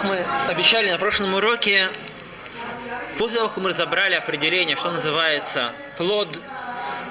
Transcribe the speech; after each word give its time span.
Как 0.00 0.08
мы 0.08 0.24
обещали 0.48 0.90
на 0.90 0.96
прошлом 0.96 1.34
уроке, 1.34 1.90
после 3.18 3.36
того, 3.36 3.48
как 3.50 3.58
мы 3.58 3.68
разобрали 3.68 4.14
определение, 4.14 4.74
что 4.74 4.90
называется 4.90 5.74
плод, 5.98 6.38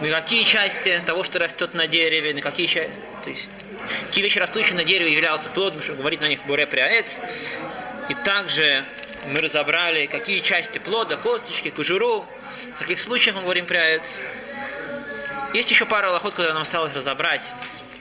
на 0.01 0.09
какие 0.09 0.41
части 0.41 0.99
того, 1.05 1.23
что 1.23 1.37
растет 1.37 1.75
на 1.75 1.85
дереве, 1.85 2.33
на 2.33 2.41
какие 2.41 2.65
части, 2.65 2.91
то 3.23 3.29
есть 3.29 3.47
какие 4.07 4.23
вещи, 4.23 4.39
растущие 4.39 4.75
на 4.75 4.83
дереве, 4.83 5.13
являются 5.13 5.49
плодом, 5.49 5.83
чтобы 5.83 5.99
говорить 5.99 6.21
на 6.21 6.25
них 6.25 6.43
буре 6.47 6.65
приаец. 6.65 7.05
И 8.09 8.15
также 8.15 8.83
мы 9.27 9.39
разобрали, 9.39 10.07
какие 10.07 10.39
части 10.39 10.79
плода, 10.79 11.15
косточки, 11.17 11.69
кожуру, 11.69 12.25
в 12.75 12.79
каких 12.79 12.99
случаях 12.99 13.35
мы 13.35 13.43
говорим 13.43 13.67
приаец. 13.67 14.01
Есть 15.53 15.69
еще 15.69 15.85
пара 15.85 16.07
аллахот, 16.07 16.31
которые 16.31 16.55
нам 16.55 16.63
осталось 16.63 16.95
разобрать 16.95 17.43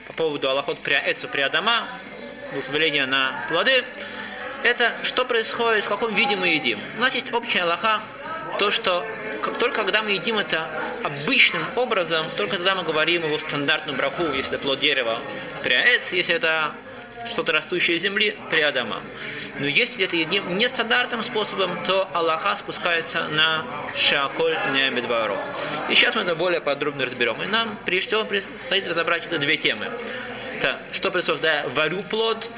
по 0.07 0.13
поводу 0.13 0.49
аллахот 0.49 0.79
приаэцу 0.79 1.27
приадама, 1.27 1.87
благословления 2.51 3.05
на 3.05 3.45
плоды. 3.49 3.85
Это 4.63 4.93
что 5.03 5.25
происходит, 5.25 5.85
в 5.85 5.89
каком 5.89 6.13
виде 6.13 6.35
мы 6.35 6.49
едим. 6.49 6.79
У 6.97 6.99
нас 6.99 7.15
есть 7.15 7.31
общая 7.33 7.63
аллаха, 7.63 8.01
то, 8.59 8.71
что 8.71 9.05
как, 9.41 9.57
только 9.57 9.83
когда 9.83 10.01
мы 10.01 10.11
едим 10.11 10.37
это 10.37 10.69
обычным 11.03 11.63
образом, 11.75 12.25
только 12.35 12.57
тогда 12.57 12.75
мы 12.75 12.83
говорим 12.83 13.23
его 13.23 13.39
стандартную 13.39 13.97
браху, 13.97 14.23
если 14.33 14.53
это 14.53 14.59
плод 14.59 14.79
дерева, 14.79 15.21
приаэц, 15.63 16.11
если 16.11 16.35
это 16.35 16.73
что-то 17.31 17.51
растущее 17.51 17.97
из 17.97 18.01
земли, 18.01 18.37
приадама. 18.49 19.01
Но 19.59 19.65
если 19.65 20.03
это 20.03 20.15
едим 20.15 20.57
нестандартным 20.57 21.21
способом, 21.21 21.83
то 21.85 22.09
Аллаха 22.13 22.55
спускается 22.57 23.27
на 23.27 23.65
Шаколь 23.95 24.57
Неамидбару. 24.73 25.37
И 25.89 25.95
сейчас 25.95 26.15
мы 26.15 26.21
это 26.21 26.35
более 26.35 26.61
подробно 26.61 27.05
разберем. 27.05 27.41
И 27.41 27.47
нам, 27.47 27.77
прежде 27.85 28.07
всего, 28.07 28.23
предстоит 28.25 28.87
разобрать 28.87 29.25
это 29.25 29.37
две 29.37 29.57
темы. 29.57 29.89
Это 30.57 30.79
что 30.91 31.11
происходит, 31.11 31.41
когда 31.41 31.59
я 31.61 31.67
варю 31.69 32.03
плод, 32.03 32.49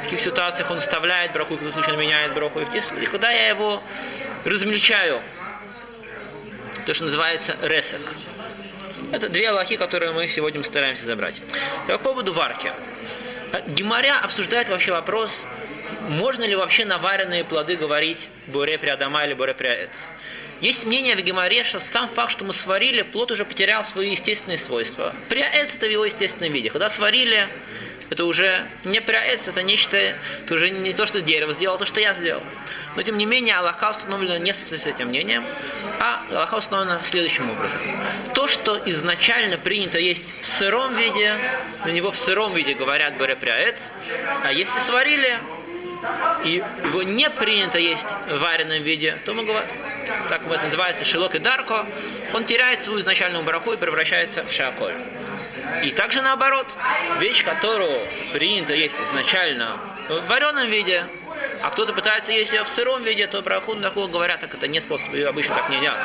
в 0.00 0.04
каких 0.04 0.20
ситуациях 0.20 0.70
он 0.70 0.80
вставляет 0.80 1.32
браху, 1.32 1.54
в 1.54 1.58
каких 1.58 1.72
случаях 1.72 1.94
он 1.94 2.00
меняет 2.00 2.34
браху, 2.34 2.60
и 2.60 2.64
в 2.64 2.70
тех 2.70 2.84
случаях, 2.84 3.10
когда 3.10 3.30
я 3.30 3.48
его 3.48 3.82
размельчаю, 4.44 5.20
то, 6.86 6.94
что 6.94 7.04
называется 7.04 7.56
ресек. 7.62 8.00
Это 9.12 9.28
две 9.28 9.48
аллахи, 9.50 9.76
которые 9.76 10.12
мы 10.12 10.28
сегодня 10.28 10.62
стараемся 10.62 11.04
забрать. 11.04 11.36
По 11.88 11.98
поводу 11.98 12.32
варки. 12.32 12.72
Гимаря 13.66 14.20
обсуждает 14.20 14.68
вообще 14.68 14.92
вопрос, 14.92 15.30
можно 16.08 16.44
ли 16.44 16.54
вообще 16.54 16.84
на 16.84 16.98
вареные 16.98 17.44
плоды 17.44 17.76
говорить 17.76 18.28
боре 18.46 18.78
приадама 18.78 19.24
или 19.24 19.34
боре 19.34 19.54
приаэц. 19.54 19.90
Есть 20.60 20.84
мнение 20.84 21.16
в 21.16 21.22
Геморе, 21.22 21.64
что 21.64 21.80
сам 21.80 22.08
факт, 22.08 22.32
что 22.32 22.44
мы 22.44 22.52
сварили, 22.52 23.02
плод 23.02 23.30
уже 23.30 23.46
потерял 23.46 23.84
свои 23.84 24.10
естественные 24.10 24.58
свойства. 24.58 25.14
Приаэц 25.30 25.74
это 25.74 25.86
в 25.86 25.90
его 25.90 26.04
естественном 26.04 26.52
виде. 26.52 26.70
Когда 26.70 26.90
сварили, 26.90 27.48
это 28.10 28.24
уже 28.24 28.66
не 28.84 29.00
приаэц, 29.00 29.46
это 29.46 29.62
нечто, 29.62 29.96
это 29.96 30.54
уже 30.54 30.70
не 30.70 30.92
то, 30.92 31.06
что 31.06 31.22
дерево 31.22 31.54
сделало, 31.54 31.78
то, 31.78 31.86
что 31.86 32.00
я 32.00 32.12
сделал. 32.12 32.42
Но 32.96 33.02
тем 33.02 33.16
не 33.16 33.24
менее, 33.24 33.56
Аллаха 33.56 33.90
установлено 33.90 34.36
не 34.36 34.52
с 34.52 34.86
этим 34.86 35.08
мнением, 35.08 35.44
а 36.00 36.24
Аллаха 36.28 36.56
установлено 36.56 37.00
следующим 37.04 37.48
образом. 37.50 37.80
То, 38.34 38.48
что 38.48 38.80
изначально 38.86 39.58
принято 39.58 39.98
есть 39.98 40.24
в 40.42 40.46
сыром 40.46 40.96
виде, 40.96 41.36
на 41.84 41.90
него 41.90 42.10
в 42.10 42.18
сыром 42.18 42.52
виде 42.54 42.74
говорят 42.74 43.16
Боре 43.16 43.36
приаэц, 43.36 43.78
а 44.44 44.52
если 44.52 44.78
сварили, 44.80 45.38
и 46.44 46.62
его 46.84 47.02
не 47.02 47.30
принято 47.30 47.78
есть 47.78 48.06
в 48.28 48.38
вареном 48.38 48.82
виде, 48.82 49.18
то 49.24 49.34
мы 49.34 49.44
говорим, 49.44 49.70
так 50.28 50.42
это 50.50 50.64
называется, 50.64 51.04
шелок 51.04 51.34
и 51.36 51.38
дарко, 51.38 51.86
он 52.34 52.44
теряет 52.44 52.82
свою 52.82 53.00
изначальную 53.00 53.44
бараху 53.44 53.72
и 53.72 53.76
превращается 53.76 54.44
в 54.44 54.50
шаколь. 54.50 54.94
И 55.82 55.90
также 55.92 56.22
наоборот, 56.22 56.66
вещь, 57.18 57.44
которую 57.44 58.06
принято 58.32 58.74
есть 58.74 58.94
изначально 59.10 59.78
в 60.08 60.26
вареном 60.26 60.68
виде, 60.68 61.06
а 61.62 61.70
кто-то 61.70 61.92
пытается 61.92 62.32
есть 62.32 62.52
ее 62.52 62.64
в 62.64 62.68
сыром 62.68 63.02
виде, 63.02 63.26
то 63.26 63.42
про 63.42 63.60
худ 63.60 63.80
такого 63.80 64.08
говорят, 64.08 64.40
так 64.40 64.54
это 64.54 64.66
не 64.66 64.80
способ, 64.80 65.12
ее 65.14 65.28
обычно 65.28 65.54
так 65.54 65.68
не 65.70 65.76
едят. 65.76 65.98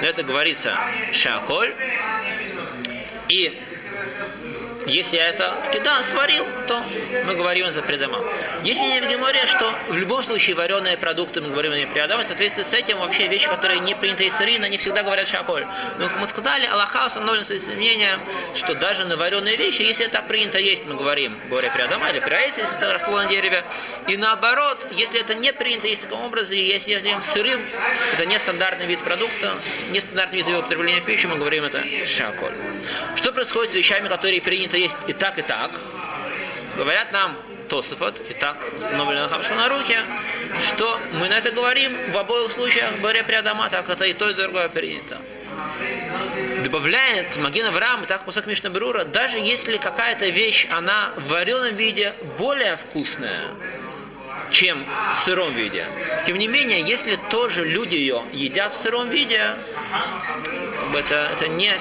Но 0.00 0.06
это 0.06 0.22
говорится 0.22 0.76
шаколь. 1.12 1.74
И 3.28 3.60
если 4.86 5.16
я 5.16 5.28
это 5.28 5.60
таки 5.64 5.80
да, 5.80 6.02
сварил, 6.02 6.44
то 6.68 6.82
мы 7.24 7.34
говорим 7.34 7.72
за 7.72 7.82
предома. 7.82 8.20
Есть 8.62 8.80
мнение 8.80 9.02
в 9.02 9.08
Геморе, 9.08 9.46
что 9.46 9.72
в 9.88 9.96
любом 9.96 10.22
случае 10.24 10.56
вареные 10.56 10.96
продукты 10.96 11.40
мы 11.40 11.50
говорим 11.50 11.74
не 11.74 11.86
предома, 11.86 12.22
в 12.22 12.26
соответствии 12.26 12.62
с 12.62 12.72
этим 12.72 12.98
вообще 12.98 13.28
вещи, 13.28 13.48
которые 13.48 13.80
не 13.80 13.94
приняты 13.94 14.26
из 14.26 14.36
сырина, 14.36 14.66
они 14.66 14.78
всегда 14.78 15.02
говорят 15.02 15.28
шаколь. 15.28 15.66
Но, 15.98 16.08
как 16.08 16.20
мы 16.20 16.28
сказали, 16.28 16.66
Аллаха 16.66 17.06
установлен 17.06 17.44
с 17.44 17.66
мнением, 17.68 18.20
что 18.54 18.74
даже 18.74 19.04
на 19.04 19.16
вареные 19.16 19.56
вещи, 19.56 19.82
если 19.82 20.06
это 20.06 20.22
принято 20.22 20.58
есть, 20.58 20.84
мы 20.84 20.94
говорим 20.94 21.38
говоря 21.48 21.70
предома 21.70 22.10
или 22.10 22.20
приаец, 22.20 22.54
если 22.56 22.76
это 22.76 22.92
росло 22.92 23.22
на 23.22 23.26
дереве. 23.26 23.64
И 24.08 24.16
наоборот, 24.16 24.86
если 24.92 25.20
это 25.20 25.34
не 25.34 25.52
принято 25.52 25.86
есть 25.86 26.02
таком 26.02 26.22
образе, 26.22 26.56
если 26.56 26.92
я 26.92 26.98
ем 26.98 27.22
сырым, 27.32 27.64
это 28.12 28.26
нестандартный 28.26 28.86
вид 28.86 29.00
продукта, 29.00 29.56
нестандартный 29.90 30.42
вид 30.42 30.48
употребления 30.48 31.00
в 31.00 31.04
пищу, 31.04 31.28
мы 31.28 31.36
говорим 31.36 31.64
это 31.64 31.82
шаколь. 32.06 32.52
Что 33.16 33.32
происходит 33.32 33.72
с 33.72 33.74
вещами, 33.74 34.08
которые 34.08 34.40
приняты 34.40 34.73
это 34.74 34.78
есть 34.78 34.96
и 35.06 35.12
так, 35.12 35.38
и 35.38 35.42
так. 35.42 35.70
Говорят 36.76 37.12
нам 37.12 37.36
Тософот, 37.68 38.20
и 38.28 38.34
так 38.34 38.56
установлено 38.76 39.28
на 39.28 39.56
на 39.56 39.68
руке, 39.68 40.00
что 40.66 41.00
мы 41.12 41.28
на 41.28 41.34
это 41.34 41.52
говорим 41.52 41.92
в 42.10 42.18
обоих 42.18 42.50
случаях, 42.50 42.98
говоря 42.98 43.22
при 43.22 43.34
Адама, 43.34 43.70
так 43.70 43.88
это 43.88 44.04
и 44.04 44.12
то, 44.12 44.28
и 44.28 44.34
другое 44.34 44.68
принято. 44.68 45.20
Добавляет 46.64 47.36
Магина 47.36 47.68
Авраам, 47.68 48.04
так 48.06 48.24
Пусак 48.24 48.46
Мишна 48.46 48.68
Берура, 48.68 49.04
даже 49.04 49.38
если 49.38 49.76
какая-то 49.76 50.28
вещь, 50.28 50.66
она 50.72 51.12
в 51.16 51.28
вареном 51.28 51.76
виде 51.76 52.14
более 52.36 52.76
вкусная, 52.76 53.42
чем 54.50 54.84
в 55.14 55.18
сыром 55.18 55.54
виде. 55.54 55.86
Тем 56.26 56.36
не 56.36 56.48
менее, 56.48 56.80
если 56.80 57.14
тоже 57.30 57.64
люди 57.64 57.94
ее 57.94 58.24
едят 58.32 58.72
в 58.72 58.76
сыром 58.76 59.08
виде, 59.10 59.54
это, 60.92 61.28
это 61.32 61.46
не 61.46 61.72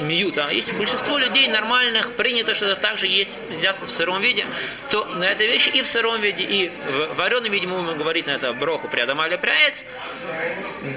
миюта, 0.00 0.46
а 0.48 0.52
если 0.52 0.72
большинство 0.72 1.18
людей 1.18 1.48
нормальных 1.48 2.12
принято, 2.12 2.54
что 2.54 2.66
это 2.66 2.80
также 2.80 3.06
есть 3.06 3.30
едят 3.50 3.76
в 3.80 3.90
сыром 3.90 4.20
виде, 4.20 4.46
то 4.90 5.04
на 5.04 5.24
этой 5.24 5.46
вещи 5.46 5.68
и 5.70 5.82
в 5.82 5.86
сыром 5.86 6.20
виде, 6.20 6.42
и 6.42 6.70
в 6.70 7.14
вареном 7.16 7.50
виде 7.52 7.66
мы 7.66 7.82
будем 7.82 7.98
говорить 7.98 8.26
на 8.26 8.32
это 8.32 8.52
броху 8.52 8.88
приадама 8.88 9.26
или 9.26 9.36
пряец, 9.36 9.74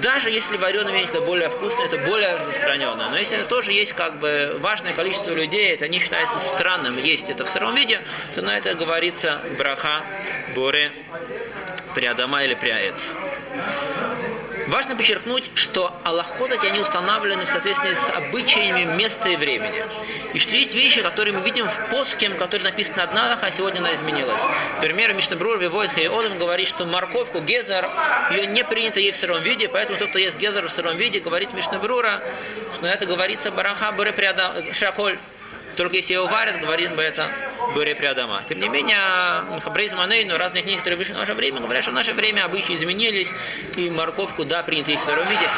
даже 0.02 0.30
если 0.30 0.56
вареный 0.56 0.92
виде 0.92 1.04
это 1.06 1.20
более 1.20 1.48
вкусно, 1.48 1.82
это 1.82 1.98
более 1.98 2.36
распространенно. 2.36 3.10
Но 3.10 3.18
если 3.18 3.38
это 3.38 3.46
тоже 3.46 3.72
есть 3.72 3.92
как 3.92 4.18
бы 4.18 4.56
важное 4.60 4.92
количество 4.92 5.32
людей, 5.32 5.72
это 5.72 5.88
не 5.88 5.98
считается 5.98 6.38
странным 6.40 6.98
есть 6.98 7.28
это 7.30 7.44
в 7.44 7.48
сыром 7.48 7.74
виде, 7.74 8.00
то 8.34 8.42
на 8.42 8.56
это 8.56 8.74
говорится 8.74 9.40
браха 9.58 10.04
боре 10.54 10.92
приадама 11.94 12.44
или 12.44 12.54
приаец. 12.54 12.96
Важно 14.68 14.96
подчеркнуть, 14.96 15.50
что 15.54 15.94
аллахот 16.04 16.52
они 16.64 16.80
установлены 16.80 17.44
в 17.44 17.48
соответствии 17.48 17.94
с 17.94 18.08
обычаями 18.16 18.84
места 18.96 19.28
и 19.28 19.36
времени. 19.36 19.84
И 20.34 20.40
что 20.40 20.54
есть 20.54 20.74
вещи, 20.74 21.02
которые 21.02 21.36
мы 21.36 21.44
видим 21.44 21.68
в 21.68 21.90
поске, 21.90 22.30
который 22.30 22.62
написано 22.62 23.04
одна 23.04 23.38
а 23.40 23.50
сегодня 23.52 23.78
она 23.78 23.94
изменилась. 23.94 24.40
Например, 24.76 25.12
Мишнабрур 25.14 25.58
Вивойт 25.58 25.92
Хайодом 25.92 26.38
говорит, 26.38 26.68
что 26.68 26.84
морковку 26.84 27.40
Гезер, 27.40 27.88
ее 28.32 28.46
не 28.46 28.64
принято 28.64 28.98
есть 28.98 29.18
в 29.18 29.20
сыром 29.20 29.42
виде, 29.42 29.68
поэтому 29.68 29.98
тот, 29.98 30.10
кто 30.10 30.18
ест 30.18 30.36
Гезер 30.36 30.68
в 30.68 30.72
сыром 30.72 30.96
виде, 30.96 31.20
говорит 31.20 31.52
Мишнабрура, 31.52 32.22
что 32.74 32.86
это 32.86 33.06
говорится 33.06 33.52
Бараха 33.52 33.92
Буре 33.92 34.12
Шаколь. 34.72 35.18
Только 35.76 35.96
если 35.96 36.14
его 36.14 36.26
варят, 36.26 36.60
говорим 36.60 36.94
бы 36.96 37.02
это 37.02 37.28
Буре 37.74 37.94
Приадама. 37.94 38.42
Тем 38.48 38.60
не 38.60 38.68
менее, 38.68 38.98
Хабрейз 39.60 39.92
Манейну, 39.92 40.38
разные 40.38 40.62
книги, 40.62 40.78
которые 40.78 40.96
вышли 40.96 41.12
в 41.12 41.16
наше 41.16 41.34
время, 41.34 41.60
говорят, 41.60 41.82
что 41.82 41.90
в 41.90 41.94
наше 41.94 42.12
время 42.14 42.44
обычаи 42.44 42.76
изменились, 42.76 43.28
и 43.76 43.90
морковку, 43.90 44.44
да, 44.44 44.62
принято 44.62 44.90
есть 44.90 45.02
в 45.02 45.06
сыром 45.06 45.26
виде. 45.26 45.48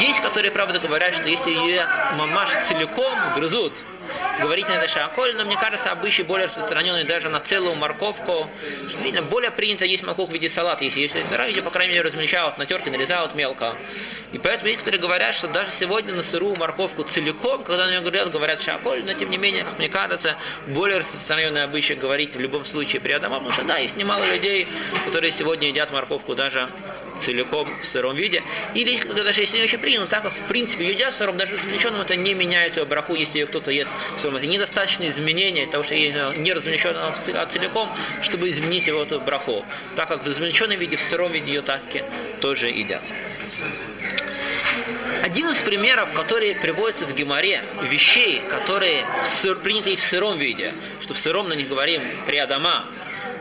Есть, 0.00 0.20
которые, 0.20 0.50
правда, 0.50 0.80
говорят, 0.80 1.14
что 1.14 1.28
если 1.28 1.50
ее 1.50 1.86
мамаш 2.16 2.50
целиком 2.68 3.14
грызут, 3.36 3.74
говорить 4.40 4.68
на 4.68 4.72
это 4.72 4.88
шаколь, 4.88 5.34
но 5.36 5.44
мне 5.44 5.56
кажется, 5.56 5.90
обычай 5.90 6.22
более 6.22 6.46
распространенный 6.46 7.04
даже 7.04 7.28
на 7.28 7.40
целую 7.40 7.74
морковку. 7.74 8.48
Что 8.88 8.98
видно, 9.02 9.22
более 9.22 9.50
принято 9.50 9.84
есть 9.84 10.02
морковку 10.02 10.32
в 10.32 10.34
виде 10.34 10.48
салата, 10.48 10.84
если 10.84 11.00
есть 11.00 11.14
сыра, 11.28 11.46
ее, 11.46 11.62
по 11.62 11.70
крайней 11.70 11.94
мере, 11.94 12.02
размельчают 12.02 12.58
на 12.58 12.66
терке, 12.66 12.90
нарезают 12.90 13.34
мелко. 13.34 13.76
И 14.32 14.38
поэтому 14.38 14.68
есть, 14.68 14.80
которые 14.80 15.00
говорят, 15.00 15.34
что 15.34 15.48
даже 15.48 15.70
сегодня 15.70 16.12
на 16.12 16.22
сырую 16.22 16.56
морковку 16.56 17.02
целиком, 17.02 17.64
когда 17.64 17.86
на 17.86 17.90
нее 17.90 18.00
говорят, 18.00 18.30
говорят 18.30 18.60
шаколь, 18.60 19.02
но 19.04 19.14
тем 19.14 19.30
не 19.30 19.38
менее, 19.38 19.64
как 19.64 19.78
мне 19.78 19.88
кажется, 19.88 20.36
более 20.66 20.98
распространенный 20.98 21.64
обычай 21.64 21.94
говорить 21.94 22.34
в 22.34 22.40
любом 22.40 22.66
случае 22.66 23.00
при 23.00 23.12
Адама, 23.12 23.36
потому 23.36 23.54
что 23.54 23.64
да, 23.64 23.78
есть 23.78 23.96
немало 23.96 24.24
людей, 24.24 24.68
которые 25.06 25.32
сегодня 25.32 25.68
едят 25.68 25.90
морковку 25.90 26.34
даже 26.34 26.68
целиком 27.18 27.78
в 27.80 27.84
сыром 27.86 28.16
виде. 28.16 28.42
Или 28.74 28.98
даже 29.02 29.40
если 29.40 29.56
не 29.56 29.64
очень 29.64 29.78
принято, 29.78 30.06
так 30.06 30.22
как 30.24 30.32
в 30.32 30.42
принципе 30.46 30.88
едят 30.88 31.14
сыром, 31.14 31.38
даже 31.38 31.54
размельченным 31.56 32.02
это 32.02 32.14
не 32.14 32.34
меняет 32.34 32.76
ее 32.76 32.84
браху, 32.84 33.14
если 33.14 33.38
ее 33.38 33.46
кто-то 33.46 33.70
ест 33.70 33.90
Это 34.16 34.46
недостаточно 34.46 35.08
изменения 35.08 35.66
того, 35.66 35.84
что 35.84 35.94
не 35.94 36.52
размельчено 36.52 37.14
целиком, 37.52 37.96
чтобы 38.22 38.50
изменить 38.50 38.86
его 38.86 39.02
эту 39.02 39.20
браху. 39.20 39.64
Так 39.96 40.08
как 40.08 40.24
в 40.24 40.30
измельченном 40.30 40.78
виде, 40.78 40.96
в 40.96 41.00
сыром 41.00 41.32
виде 41.32 41.52
ее 41.52 41.62
таки 41.62 42.04
тоже 42.40 42.68
едят. 42.68 43.02
Один 45.22 45.50
из 45.50 45.58
примеров, 45.58 46.12
которые 46.12 46.54
приводятся 46.54 47.06
в 47.06 47.14
Геморе, 47.14 47.64
вещей, 47.82 48.40
которые 48.48 49.04
приняты 49.62 49.96
в 49.96 50.00
сыром 50.00 50.38
виде, 50.38 50.72
что 51.00 51.14
в 51.14 51.18
сыром 51.18 51.48
на 51.48 51.54
них 51.54 51.68
говорим 51.68 52.24
при 52.24 52.36
Адама, 52.38 52.86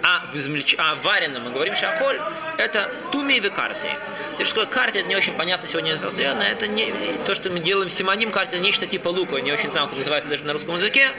а 0.03 0.29
в 0.31 0.35
измельч... 0.35 0.75
а 0.77 0.95
вареном 0.95 1.43
мы 1.43 1.51
говорим 1.51 1.75
шаколь, 1.75 2.19
это 2.57 2.91
туми 3.11 3.35
и 3.37 3.41
карте. 3.49 3.97
Что 4.43 4.65
карте, 4.65 4.99
это 4.99 5.07
не 5.07 5.15
очень 5.15 5.33
понятно 5.33 5.67
сегодня 5.67 5.93
это 5.93 6.67
не 6.67 6.91
то, 7.25 7.35
что 7.35 7.49
мы 7.49 7.59
делаем 7.59 7.89
в 7.89 7.91
симоним 7.91 8.31
карте, 8.31 8.59
нечто 8.59 8.85
типа 8.85 9.09
лука, 9.09 9.39
не 9.41 9.51
очень 9.51 9.71
знаю, 9.71 9.87
как 9.87 9.97
называется 9.97 10.29
даже 10.29 10.43
на 10.43 10.53
русском 10.53 10.75
языке, 10.75 11.11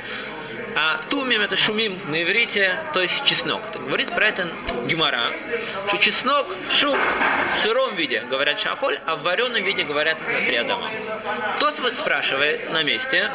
а 0.76 1.00
тумим 1.10 1.40
это 1.40 1.56
шумим 1.56 1.98
на 2.08 2.22
иврите, 2.22 2.78
то 2.94 3.02
есть 3.02 3.24
чеснок. 3.24 3.62
Так 3.72 3.84
говорит 3.84 4.10
про 4.10 4.28
это 4.28 4.48
гемора, 4.86 5.32
что 5.88 5.96
чеснок, 5.98 6.46
шум 6.72 6.96
в 6.96 7.62
сыром 7.62 7.96
виде 7.96 8.20
говорят 8.30 8.60
шаколь, 8.60 8.98
а 9.06 9.16
в 9.16 9.22
вареном 9.22 9.62
виде 9.64 9.82
говорят 9.82 10.18
приадама. 10.46 10.88
Тот 11.58 11.78
вот 11.80 11.94
спрашивает 11.94 12.70
на 12.70 12.82
месте, 12.84 13.30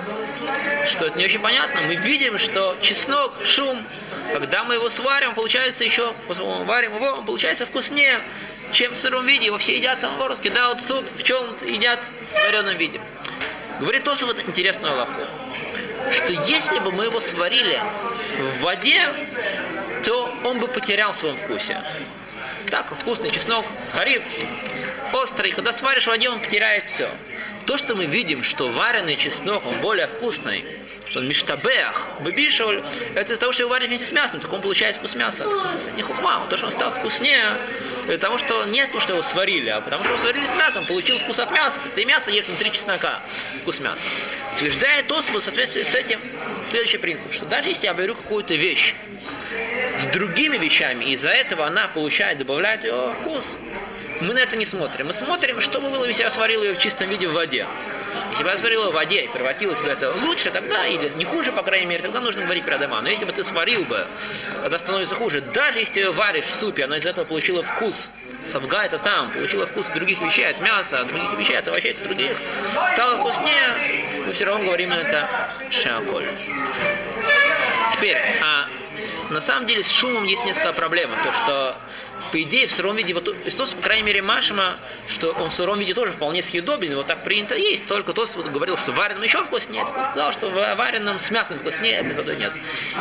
что 0.89 1.07
это 1.07 1.17
не 1.17 1.25
очень 1.25 1.39
понятно. 1.39 1.81
Мы 1.81 1.95
видим, 1.95 2.37
что 2.37 2.77
чеснок, 2.81 3.33
шум, 3.45 3.85
когда 4.31 4.63
мы 4.63 4.75
его 4.75 4.89
сварим, 4.89 5.35
получается 5.35 5.83
еще, 5.83 6.13
варим 6.27 6.95
его, 6.95 7.07
он 7.07 7.25
получается 7.25 7.65
вкуснее, 7.65 8.21
чем 8.73 8.93
в 8.93 8.97
сыром 8.97 9.25
виде. 9.25 9.45
Его 9.45 9.57
все 9.57 9.77
едят, 9.77 9.99
там, 10.01 10.17
ворот, 10.17 10.39
кидают 10.39 10.81
суп, 10.81 11.05
в 11.17 11.23
чем 11.23 11.55
едят 11.61 11.99
в 12.31 12.45
вареном 12.45 12.77
виде. 12.77 12.99
Говорит 13.79 14.03
тоже 14.03 14.25
вот 14.25 14.39
интересную 14.47 14.95
лоху 14.95 15.21
что 16.11 16.33
если 16.33 16.79
бы 16.79 16.91
мы 16.91 17.05
его 17.05 17.19
сварили 17.19 17.81
в 18.37 18.61
воде, 18.61 19.13
то 20.05 20.33
он 20.43 20.59
бы 20.59 20.67
потерял 20.67 21.13
в 21.13 21.17
своем 21.17 21.37
вкусе. 21.37 21.81
Так, 22.69 22.87
вкусный 22.99 23.29
чеснок, 23.29 23.65
хариф, 23.93 24.23
острый. 25.13 25.51
Когда 25.51 25.73
сваришь 25.73 26.03
в 26.03 26.07
воде, 26.07 26.29
он 26.29 26.39
потеряет 26.39 26.89
все. 26.89 27.09
То, 27.65 27.77
что 27.77 27.95
мы 27.95 28.05
видим, 28.05 28.43
что 28.43 28.67
вареный 28.67 29.15
чеснок, 29.15 29.65
он 29.65 29.75
более 29.79 30.07
вкусный, 30.07 30.65
что 31.13 31.19
он 31.19 31.27
миштабех, 31.27 32.07
быбишоль, 32.21 32.83
это 33.13 33.33
из-за 33.33 33.37
того, 33.37 33.51
что 33.51 33.61
его 33.61 33.69
варят 33.69 33.87
вместе 33.87 34.07
с 34.07 34.11
мясом, 34.11 34.39
так 34.39 34.51
он 34.51 34.63
получает 34.63 34.95
вкус 34.95 35.13
мяса. 35.13 35.43
Это 35.43 35.91
не 35.95 36.01
хухма, 36.01 36.47
то, 36.49 36.57
что 36.57 36.65
он 36.65 36.71
стал 36.71 36.91
вкуснее, 36.91 37.59
того, 38.19 38.39
что 38.39 38.65
нет, 38.65 38.87
потому 38.87 39.01
что 39.01 39.13
его 39.13 39.21
сварили, 39.21 39.69
а 39.69 39.79
потому 39.79 40.03
что 40.03 40.13
его 40.13 40.21
сварили 40.23 40.47
с 40.47 40.57
мясом, 40.57 40.87
получил 40.87 41.19
вкус 41.19 41.37
от 41.37 41.51
мяса. 41.51 41.77
Ты 41.93 42.05
мясо 42.05 42.31
ешь 42.31 42.47
внутри 42.47 42.71
чеснока, 42.71 43.21
вкус 43.61 43.79
мяса. 43.79 44.01
Утверждает 44.55 45.11
Освал 45.11 45.41
в 45.41 45.43
соответствии 45.43 45.83
с 45.83 45.93
этим 45.93 46.19
следующий 46.71 46.97
принцип, 46.97 47.31
что 47.31 47.45
даже 47.45 47.69
если 47.69 47.85
я 47.85 47.93
беру 47.93 48.15
какую-то 48.15 48.55
вещь 48.55 48.95
с 49.99 50.11
другими 50.11 50.57
вещами, 50.57 51.05
из-за 51.11 51.29
этого 51.29 51.67
она 51.67 51.89
получает, 51.89 52.39
добавляет 52.39 52.85
ее 52.85 53.13
вкус, 53.21 53.43
мы 54.19 54.33
на 54.33 54.39
это 54.39 54.55
не 54.55 54.65
смотрим. 54.65 55.07
Мы 55.07 55.13
смотрим, 55.13 55.61
что 55.61 55.79
бы 55.79 55.91
было, 55.91 56.05
если 56.05 56.23
я 56.23 56.31
сварил 56.31 56.63
ее 56.63 56.73
в 56.73 56.79
чистом 56.79 57.09
виде 57.09 57.27
в 57.27 57.33
воде. 57.33 57.67
Если 58.31 58.43
бы 58.43 58.57
сварил 58.57 58.91
в 58.91 58.93
воде 58.93 59.25
и 59.25 59.27
превратилось 59.27 59.79
бы 59.79 59.87
это 59.87 60.11
лучше, 60.11 60.51
тогда, 60.51 60.85
или 60.87 61.09
не 61.15 61.25
хуже, 61.25 61.51
по 61.51 61.63
крайней 61.63 61.85
мере, 61.85 62.01
тогда 62.01 62.19
нужно 62.19 62.43
говорить 62.43 62.65
про 62.65 62.77
дома. 62.77 63.01
Но 63.01 63.09
если 63.09 63.25
бы 63.25 63.31
ты 63.31 63.43
сварил 63.43 63.83
бы, 63.85 64.07
когда 64.61 64.79
становится 64.79 65.15
хуже, 65.15 65.41
даже 65.41 65.79
если 65.79 65.93
ты 65.93 65.99
ее 65.99 66.11
варишь 66.11 66.45
в 66.45 66.59
супе, 66.59 66.85
она 66.85 66.97
из 66.97 67.05
этого 67.05 67.25
получила 67.25 67.63
вкус, 67.63 67.95
Савга 68.51 68.83
это 68.83 68.97
там, 68.97 69.31
получила 69.31 69.65
вкус 69.65 69.85
других 69.95 70.19
вещей, 70.21 70.47
от 70.49 70.59
мяса, 70.59 71.01
от 71.01 71.07
других 71.07 71.33
вещей, 71.37 71.57
от 71.57 71.67
овощей, 71.67 71.91
от 71.93 72.03
других. 72.03 72.37
Стало 72.93 73.17
вкуснее, 73.17 73.73
мы 74.25 74.33
все 74.33 74.45
равно 74.45 74.65
говорим 74.65 74.91
это 74.91 75.29
шаколь. 75.69 76.27
Теперь, 77.93 78.17
а 78.41 78.67
на 79.29 79.41
самом 79.41 79.65
деле 79.65 79.83
с 79.83 79.91
шумом 79.91 80.23
есть 80.25 80.43
несколько 80.45 80.73
проблем. 80.73 81.09
То, 81.23 81.31
что 81.31 81.77
по 82.33 82.41
идее, 82.41 82.65
в 82.65 82.71
сыром 82.71 82.95
виде, 82.95 83.13
вот 83.13 83.29
Христос, 83.43 83.73
по 83.73 83.83
крайней 83.83 84.01
мере, 84.01 84.23
Машима, 84.23 84.77
что 85.07 85.33
он 85.33 85.51
в 85.51 85.53
сыром 85.53 85.77
виде 85.77 85.93
тоже 85.93 86.13
вполне 86.13 86.41
съедобен, 86.41 86.95
вот 86.95 87.05
так 87.05 87.23
принято 87.23 87.53
есть, 87.53 87.85
только 87.85 88.11
тот 88.11 88.33
вот 88.35 88.47
говорил, 88.47 88.75
что 88.75 88.91
вареным 88.91 89.21
еще 89.21 89.43
вкуснее, 89.43 89.83
он 89.83 90.05
сказал, 90.05 90.33
что 90.33 90.49
в 90.49 90.55
вареном 90.55 91.19
с 91.19 91.29
мясом 91.29 91.59
вкуснее, 91.59 91.99
а 91.99 92.01
без 92.01 92.15
водой 92.15 92.37
нет. 92.37 92.51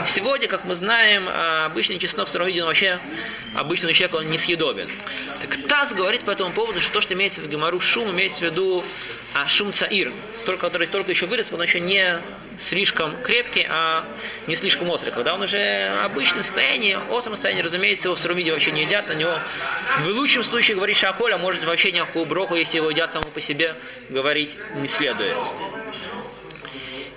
Сегодня, 0.07 0.49
как 0.49 0.67
мы 0.67 0.75
знаем, 0.75 1.25
а, 1.29 1.65
обычный 1.65 1.99
чеснок 1.99 2.29
в 2.29 2.31
сыром 2.31 2.47
виде, 2.47 2.61
он 2.61 2.67
вообще 2.67 2.99
обычному 3.55 3.95
человеку 3.95 4.19
он 4.19 4.29
не 4.29 4.37
съедобен. 4.37 4.91
Так 5.41 5.57
Таз 5.67 5.95
говорит 5.95 6.21
по 6.25 6.31
этому 6.31 6.53
поводу, 6.53 6.83
что 6.83 6.93
то, 6.93 7.01
что 7.01 7.15
имеется 7.15 7.41
в 7.41 7.49
Гемору 7.49 7.81
шум, 7.81 8.11
имеется 8.11 8.41
в 8.41 8.43
виду 8.43 8.85
а, 9.35 9.49
шум 9.49 9.73
цаир, 9.73 10.13
только, 10.45 10.67
который 10.67 10.87
только 10.87 11.11
еще 11.11 11.27
вырос, 11.27 11.47
он 11.53 11.63
еще 11.63 11.81
не 11.81 12.21
слишком 12.69 13.21
крепкий, 13.23 13.67
а 13.69 14.05
не 14.47 14.55
слишком 14.57 14.91
острый. 14.91 15.11
Когда 15.11 15.35
он 15.35 15.43
уже 15.43 15.89
обычное 16.05 16.43
состояние, 16.43 16.99
остром 17.11 17.35
состоянии, 17.35 17.63
разумеется, 17.63 18.09
его 18.09 18.15
в 18.15 18.19
сыром 18.19 18.37
виде 18.37 18.53
вообще 18.53 18.73
не 18.73 18.83
едят, 18.83 19.09
на 19.09 19.15
него 19.15 19.39
в 20.01 20.09
лучшем 20.09 20.45
случае 20.45 20.77
говорить 20.77 20.97
шаколь, 20.97 21.33
а 21.33 21.39
может 21.39 21.65
вообще 21.65 21.93
никакую 21.93 22.27
броху, 22.27 22.55
если 22.55 22.77
его 22.77 22.91
едят 22.91 23.13
само 23.13 23.29
по 23.31 23.41
себе, 23.41 23.77
говорить 24.11 24.57
не 24.77 24.89
следует. 24.89 25.37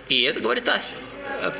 И 0.07 0.21
это 0.23 0.39
говорит 0.39 0.67
Ась. 0.69 0.87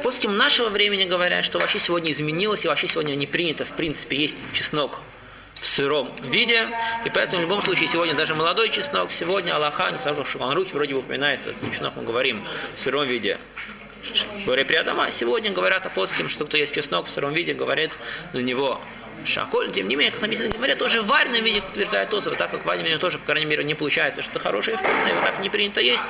После 0.04 0.30
нашего 0.30 0.69
времени 0.69 1.04
говорят, 1.04 1.44
что 1.44 1.60
вообще 1.60 1.80
сегодня 1.80 2.12
изменилось, 2.12 2.63
и 2.63 2.68
вообще 2.68 2.88
сегодня 2.88 3.16
не 3.16 3.28
принято, 3.28 3.66
в 3.66 3.72
принципе, 3.72 4.18
есть 4.18 4.36
чеснок 4.54 5.00
в 5.56 5.66
сыром 5.66 6.12
виде. 6.24 6.68
И 7.06 7.10
поэтому 7.10 7.40
в 7.40 7.42
любом 7.42 7.63
случае 7.63 7.88
сегодня 7.88 8.13
даже 8.13 8.36
молодой 8.36 8.69
чеснок, 8.69 9.12
сегодня 9.12 9.56
Аллаха, 9.56 9.92
не 9.92 9.98
сразу 9.98 10.24
в 10.24 10.30
Шуханрухе 10.30 10.74
вроде 10.74 10.94
бы 10.94 11.00
упоминается, 11.00 11.54
чеснок 11.72 11.94
мы 11.96 12.04
говорим 12.04 12.46
в 12.75 12.80
сыром 12.80 13.06
виде. 13.06 13.40
Говоря 14.46 14.66
при 14.66 14.75
Адама, 14.75 15.10
сегодня 15.12 15.52
говорят 15.52 15.86
апостолам, 15.86 16.30
что 16.30 16.46
кто 16.46 16.57
есть 16.57 16.74
чеснок 16.74 17.07
в 17.07 17.10
сыром 17.10 17.34
виде, 17.34 17.54
говорит 17.54 17.92
на 18.34 18.40
него 18.40 18.80
Шаколь, 19.26 19.72
тем 19.72 19.88
не 19.88 19.96
менее, 19.96 20.12
как 20.12 20.22
написано 20.22 20.50
в 20.50 20.54
говоря, 20.54 20.76
тоже 20.76 21.02
в 21.02 21.08
вареном 21.08 21.44
виде 21.44 21.60
утверждает 21.60 22.10
Тосов, 22.10 22.38
так 22.38 22.52
как 22.52 22.64
в 22.64 22.66
вареном 22.66 22.88
виде 22.88 22.98
тоже, 22.98 23.18
по 23.18 23.26
крайней 23.26 23.46
мере, 23.46 23.64
не 23.64 23.74
получается 23.74 24.22
что-то 24.22 24.40
хорошее 24.40 24.76
и 24.76 24.78
вкусное, 24.78 25.14
вот 25.16 25.24
так 25.24 25.40
не 25.40 25.50
принято 25.50 25.82
есть, 25.82 26.04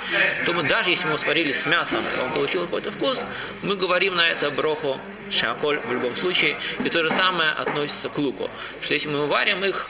то 0.46 0.54
мы 0.54 0.64
даже 0.64 0.90
если 0.90 1.06
мы 1.06 1.12
его 1.12 1.18
сварили 1.18 1.54
с 1.54 1.66
мясом, 1.66 2.04
и 2.18 2.20
он 2.22 2.32
получил 2.34 2.64
какой-то 2.64 2.92
вкус, 2.92 3.18
мы 3.62 3.76
говорим 3.76 4.16
на 4.16 4.28
это 4.28 4.50
броху 4.52 5.00
шаколь 5.32 5.80
в 5.80 5.92
любом 5.92 6.16
случае, 6.16 6.58
и 6.84 6.90
то 6.90 7.04
же 7.04 7.10
самое 7.12 7.52
относится 7.52 8.10
к 8.10 8.18
луку, 8.18 8.50
что 8.82 8.94
если 8.94 9.08
мы 9.08 9.28
варим 9.28 9.64
их 9.64 9.88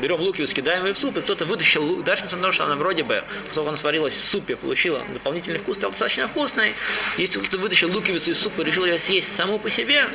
берем 0.00 0.20
лук 0.20 0.38
и 0.40 0.46
скидаем 0.46 0.86
ее 0.86 0.94
в 0.94 0.98
суп, 0.98 1.16
и 1.18 1.20
кто-то 1.20 1.44
вытащил 1.44 1.84
лук, 1.84 2.04
даже 2.04 2.22
несмотря 2.22 2.38
на 2.38 2.48
то, 2.48 2.52
что 2.52 2.64
она 2.64 2.76
вроде 2.76 3.02
бы, 3.02 3.22
поскольку 3.46 3.68
она 3.68 3.78
сварилась 3.78 4.14
в 4.14 4.24
супе, 4.24 4.56
получила 4.56 5.04
дополнительный 5.12 5.58
вкус, 5.58 5.76
стал 5.76 5.90
достаточно 5.90 6.26
вкусной. 6.28 6.74
Если 7.18 7.38
кто-то 7.38 7.58
вытащил 7.58 7.92
луковицу 7.92 8.30
из 8.30 8.38
супа 8.38 8.62
и 8.62 8.64
решил 8.64 8.84
ее 8.84 8.98
съесть 8.98 9.34
саму 9.36 9.58
по 9.58 9.70
себе, 9.70 10.06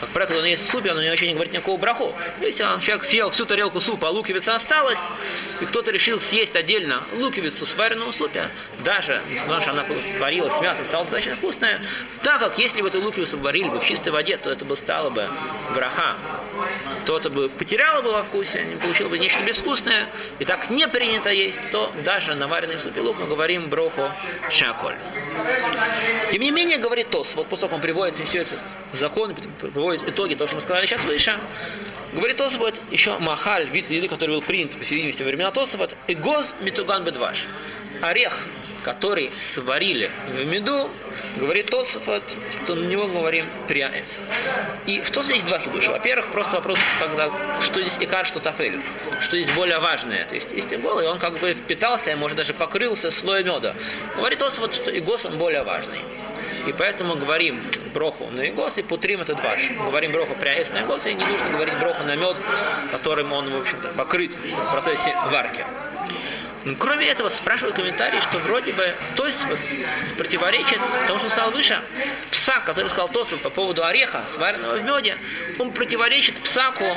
как 0.00 0.08
правило, 0.10 0.38
он 0.38 0.44
есть 0.44 0.68
в 0.68 0.70
супе, 0.70 0.92
он 0.92 0.96
вообще 0.96 1.26
не 1.26 1.34
говорит 1.34 1.52
никакого 1.52 1.76
браху. 1.76 2.14
Если 2.40 2.64
человек 2.80 3.04
съел 3.04 3.30
всю 3.30 3.44
тарелку 3.44 3.80
супа, 3.80 4.08
а 4.08 4.10
луковица 4.10 4.54
осталась, 4.54 4.98
и 5.60 5.64
кто-то 5.64 5.90
решил 5.90 6.20
съесть 6.20 6.56
отдельно 6.56 7.04
луковицу, 7.12 7.66
сваренную 7.66 8.12
в 8.12 8.14
супе, 8.14 8.50
даже, 8.84 9.22
потому 9.42 9.60
что 9.60 9.70
она 9.70 9.84
варилась 10.18 10.54
с 10.54 10.60
мясом, 10.60 10.84
стала 10.84 11.04
достаточно 11.04 11.36
вкусная, 11.36 11.80
так 12.22 12.40
как 12.40 12.58
если 12.58 12.82
бы 12.82 12.88
эту 12.88 13.00
луковицу 13.00 13.38
варили 13.38 13.68
бы 13.68 13.80
в 13.80 13.84
чистой 13.84 14.10
воде, 14.10 14.36
то 14.36 14.50
это 14.50 14.64
бы 14.64 14.76
стало 14.76 15.10
бы 15.10 15.28
браха, 15.74 16.16
то 17.06 17.16
это 17.16 17.30
бы 17.30 17.48
потеряло 17.48 18.02
бы 18.02 18.12
во 18.12 18.22
вкусе, 18.22 18.64
не 18.64 18.76
получило 18.76 19.08
бы 19.08 19.18
нечто 19.18 19.42
безвкусное, 19.42 20.08
и 20.38 20.44
так 20.44 20.70
не 20.70 20.88
принято 20.88 21.30
есть, 21.30 21.58
то 21.72 21.92
даже 22.04 22.34
на 22.34 22.48
вареный 22.48 22.78
суп 22.78 22.96
и 22.96 23.00
лук 23.00 23.16
мы 23.18 23.26
говорим 23.26 23.68
броху 23.68 24.10
шаколь. 24.50 24.96
Тем 26.30 26.42
не 26.42 26.50
менее, 26.50 26.78
говорит 26.78 27.10
Тос, 27.10 27.34
вот 27.34 27.48
после 27.48 27.62
того, 27.62 27.70
как 27.70 27.76
он 27.76 27.82
приводит 27.82 28.16
все 28.28 28.40
это 28.40 28.56
закон, 28.92 29.34
приводит 29.74 30.08
итоги 30.08 30.34
того, 30.34 30.46
что 30.46 30.56
мы 30.56 30.62
сказали 30.62 30.86
сейчас 30.86 31.04
выше, 31.04 31.38
говорит 32.12 32.36
Тосфот, 32.36 32.80
еще 32.90 33.18
махаль, 33.18 33.68
вид 33.68 33.90
еды, 33.90 34.08
который 34.08 34.30
был 34.30 34.42
принят 34.42 34.70
по 34.78 34.84
всей 34.84 35.12
во 35.12 35.24
времена 35.24 35.50
Тосфот, 35.50 35.96
эгоз 36.06 36.46
митуган 36.60 37.04
бедваш. 37.04 37.46
Орех, 38.00 38.38
который 38.84 39.30
сварили 39.54 40.10
в 40.28 40.44
меду, 40.44 40.88
говорит 41.36 41.70
Тосфот, 41.70 42.22
что 42.64 42.76
на 42.76 42.84
него 42.84 43.08
говорим 43.08 43.46
прянец. 43.66 44.04
И 44.86 45.00
в 45.00 45.10
Тосфот 45.10 45.34
есть 45.34 45.46
два 45.46 45.58
хидуша. 45.58 45.90
Во-первых, 45.90 46.30
просто 46.30 46.56
вопрос, 46.56 46.78
когда, 47.00 47.32
что 47.60 47.80
здесь 47.80 47.96
икар, 47.98 48.26
что 48.26 48.40
тафель, 48.40 48.80
что 49.20 49.36
здесь 49.36 49.52
более 49.54 49.80
важное. 49.80 50.24
То 50.26 50.36
есть, 50.36 50.48
если 50.54 50.76
голый, 50.76 51.08
он 51.08 51.18
как 51.18 51.38
бы 51.38 51.52
впитался, 51.54 52.14
может 52.16 52.36
даже 52.36 52.54
покрылся 52.54 53.10
слоем 53.10 53.46
меда. 53.46 53.74
Говорит 54.16 54.38
Тосфот, 54.38 54.74
что 54.74 54.96
игос 54.96 55.24
он 55.24 55.36
более 55.38 55.64
важный. 55.64 56.00
И 56.66 56.72
поэтому 56.72 57.16
говорим 57.16 57.62
броху 57.94 58.26
на 58.30 58.48
игос 58.48 58.76
и 58.76 58.82
путрим 58.82 59.22
это 59.22 59.34
дваш. 59.34 59.70
Говорим 59.86 60.12
броху 60.12 60.34
пряес 60.34 60.70
на 60.70 60.82
игос, 60.82 61.06
и 61.06 61.14
не 61.14 61.24
нужно 61.24 61.48
говорить 61.50 61.78
броху 61.78 62.02
на 62.04 62.16
мед, 62.16 62.36
которым 62.90 63.32
он, 63.32 63.50
в 63.50 63.60
общем-то, 63.60 63.88
покрыт 63.88 64.32
в 64.32 64.72
процессе 64.72 65.14
варки. 65.30 65.64
Кроме 66.78 67.08
этого, 67.08 67.28
спрашивают 67.28 67.76
комментарии, 67.76 68.20
что 68.20 68.38
вроде 68.38 68.72
бы 68.72 68.94
то 69.16 69.26
есть 69.26 69.38
противоречит 70.16 70.80
тому, 71.06 71.18
что 71.18 71.28
сказал 71.28 71.50
выше, 71.50 71.82
пса, 72.30 72.60
который 72.60 72.88
сказал 72.88 73.08
Тосов 73.08 73.40
по 73.40 73.50
поводу 73.50 73.84
ореха, 73.84 74.24
сваренного 74.34 74.76
в 74.76 74.82
меде, 74.82 75.18
он 75.58 75.72
противоречит 75.72 76.36
псаку, 76.42 76.96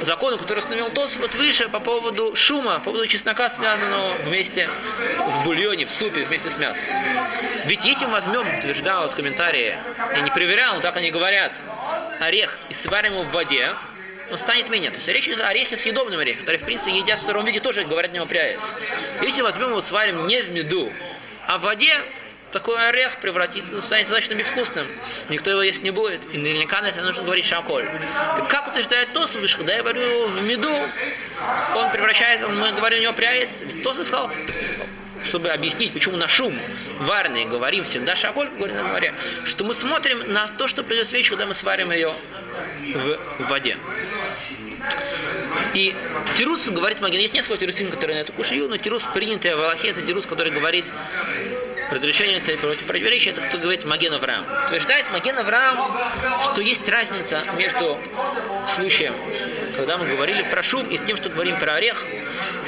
закону, 0.00 0.38
который 0.38 0.58
установил 0.58 0.88
Тосов 0.90 1.18
вот 1.18 1.34
выше 1.34 1.68
по 1.68 1.80
поводу 1.80 2.34
шума, 2.34 2.78
по 2.78 2.84
поводу 2.90 3.06
чеснока, 3.06 3.50
связанного 3.50 4.14
вместе 4.24 4.70
в 5.18 5.44
бульоне, 5.44 5.86
в 5.86 5.90
супе 5.90 6.24
вместе 6.24 6.48
с 6.48 6.56
мясом. 6.56 6.84
Ведь 7.66 7.84
если 7.84 8.06
мы 8.06 8.12
возьмем, 8.12 8.58
утверждают 8.58 9.14
комментарии, 9.14 9.76
я 10.14 10.20
не 10.20 10.30
проверял, 10.30 10.76
но 10.76 10.80
так 10.80 10.96
они 10.96 11.10
говорят, 11.10 11.52
орех 12.20 12.58
и 12.70 12.74
сварим 12.74 13.12
его 13.12 13.24
в 13.24 13.30
воде, 13.32 13.74
он 14.30 14.38
станет 14.38 14.68
менее. 14.68 14.90
То 14.90 14.96
есть 14.96 15.08
речь 15.08 15.26
идет 15.26 15.40
о 15.40 15.48
орехе 15.48 15.76
съедобном 15.76 16.20
орехе, 16.20 16.40
который, 16.40 16.58
в 16.58 16.64
принципе, 16.64 16.92
едят 16.92 17.20
в 17.20 17.26
сыром 17.26 17.44
виде, 17.44 17.60
тоже, 17.60 17.84
говорят, 17.84 18.12
не 18.12 18.20
упряется. 18.20 18.66
Если 19.22 19.42
возьмем 19.42 19.70
его, 19.70 19.82
сварим 19.82 20.26
не 20.26 20.42
в 20.42 20.50
меду, 20.50 20.92
а 21.46 21.58
в 21.58 21.62
воде, 21.62 21.94
такой 22.52 22.88
орех 22.88 23.20
превратится, 23.20 23.80
станет 23.80 24.06
достаточно 24.06 24.34
безвкусным. 24.34 24.86
Никто 25.28 25.50
его 25.50 25.62
есть 25.62 25.82
не 25.82 25.90
будет. 25.90 26.22
И 26.32 26.38
наверняка 26.38 26.80
на 26.80 26.86
это 26.86 27.02
нужно 27.02 27.22
говорить 27.22 27.44
шаколь. 27.44 27.86
Как 28.48 28.68
утверждает 28.68 29.12
Тосов, 29.12 29.42
когда 29.56 29.72
я 29.72 29.78
его 29.80 30.26
в 30.26 30.42
меду, 30.42 30.74
он 31.76 31.90
превращается, 31.90 32.48
мы 32.48 32.72
говорим, 32.72 33.00
у 33.00 33.02
него 33.02 33.12
пряется. 33.12 33.66
Тосов 33.82 34.06
сказал, 34.06 34.30
чтобы 35.24 35.48
объяснить, 35.50 35.92
почему 35.92 36.16
на 36.16 36.28
шум 36.28 36.58
варный 37.00 37.44
говорим 37.44 37.84
всегда 37.84 38.16
шаколь, 38.16 38.48
говорит 38.48 38.76
на 38.76 38.84
море, 38.84 39.14
что 39.44 39.64
мы 39.64 39.74
смотрим 39.74 40.32
на 40.32 40.48
то, 40.48 40.68
что 40.68 40.82
придет 40.82 41.08
свечу, 41.08 41.30
когда 41.30 41.46
мы 41.46 41.54
сварим 41.54 41.90
ее 41.90 42.12
в 43.38 43.44
воде. 43.48 43.78
И 45.74 45.94
Тирус 46.36 46.68
говорит 46.68 47.00
Маген. 47.00 47.20
Есть 47.20 47.34
несколько 47.34 47.58
тирусим, 47.58 47.90
которые 47.90 48.16
на 48.16 48.20
эту 48.20 48.32
кушаю, 48.32 48.68
но 48.68 48.76
Тирус 48.76 49.02
принятый 49.14 49.54
в 49.54 49.60
Аллахе, 49.60 49.88
это 49.90 50.02
Тирус, 50.02 50.26
который 50.26 50.52
говорит 50.52 50.86
разрешение 51.90 52.38
это 52.38 52.56
против 52.58 52.84
противоречия, 52.84 53.30
это 53.30 53.40
кто 53.42 53.58
говорит 53.58 53.84
Маген 53.84 54.12
Авраам. 54.12 54.46
Утверждает 54.66 55.10
Маген 55.10 55.38
Авраам, 55.38 55.96
что 56.42 56.60
есть 56.60 56.88
разница 56.88 57.42
между 57.56 57.98
случаем, 58.74 59.14
когда 59.76 59.96
мы 59.96 60.06
говорили 60.06 60.42
про 60.42 60.62
шум, 60.62 60.86
и 60.88 60.98
тем, 60.98 61.16
что 61.16 61.28
говорим 61.28 61.58
про 61.58 61.74
орех, 61.74 62.04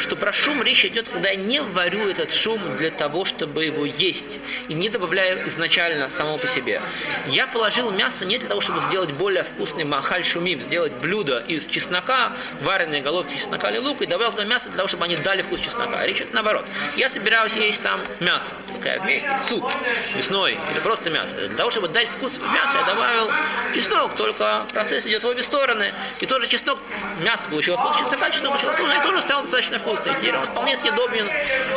что 0.01 0.17
про 0.17 0.33
шум 0.33 0.63
речь 0.63 0.85
идет, 0.85 1.09
когда 1.09 1.31
я 1.31 1.37
не 1.37 1.61
варю 1.61 2.09
этот 2.09 2.33
шум 2.33 2.77
для 2.77 2.91
того, 2.91 3.25
чтобы 3.25 3.65
его 3.65 3.85
есть, 3.85 4.39
и 4.69 4.75
не 4.75 4.89
добавляю 4.89 5.47
изначально 5.49 6.09
само 6.09 6.39
по 6.39 6.47
себе. 6.47 6.81
Я 7.27 7.47
положил 7.47 7.91
мясо 7.91 8.25
не 8.25 8.39
для 8.39 8.49
того, 8.49 8.61
чтобы 8.61 8.81
сделать 8.81 9.13
более 9.13 9.45
вкусный 9.45 9.85
махаль 9.85 10.25
шумим, 10.25 10.61
сделать 10.61 10.93
блюдо 10.95 11.45
из 11.47 11.67
чеснока, 11.67 12.33
вареные 12.63 13.03
головки 13.03 13.37
чеснока 13.37 13.71
или 13.71 13.79
лука, 13.79 14.05
и 14.05 14.07
добавил 14.07 14.33
туда 14.33 14.45
мясо 14.45 14.69
для 14.69 14.77
того, 14.77 14.89
чтобы 14.89 15.05
они 15.05 15.17
дали 15.17 15.43
вкус 15.43 15.61
чеснока. 15.61 16.05
Речь 16.07 16.19
идет 16.19 16.33
наоборот. 16.33 16.65
Я 16.97 17.11
собираюсь 17.11 17.55
есть 17.57 17.83
там 17.83 18.01
мясо, 18.21 18.49
такая 18.73 19.01
вместе, 19.01 19.31
суп 19.49 19.71
мясной 20.17 20.59
или 20.73 20.81
просто 20.81 21.11
мясо. 21.11 21.35
Для 21.37 21.57
того, 21.57 21.71
чтобы 21.71 21.89
дать 21.89 22.09
вкус 22.09 22.39
мяса, 22.39 22.79
я 22.79 22.87
добавил 22.87 23.31
чеснок, 23.75 24.17
только 24.17 24.67
процесс 24.73 25.07
идет 25.07 25.23
в 25.25 25.27
обе 25.27 25.43
стороны. 25.43 25.93
И 26.21 26.27
тоже 26.27 26.47
чеснок, 26.47 26.79
мясо 27.21 27.43
получило 27.51 27.77
вкус 27.77 27.97
чеснока, 27.97 28.31
чеснок 28.31 28.53
получил 28.53 28.73
вкус, 28.73 28.91
и 28.93 29.03
тоже 29.03 29.21
стал 29.21 29.43
достаточно 29.43 29.79
вкусный. 29.91 30.15
Теперь 30.15 30.37
он 30.37 30.47
вполне 30.47 30.77
съедобен. 30.77 31.29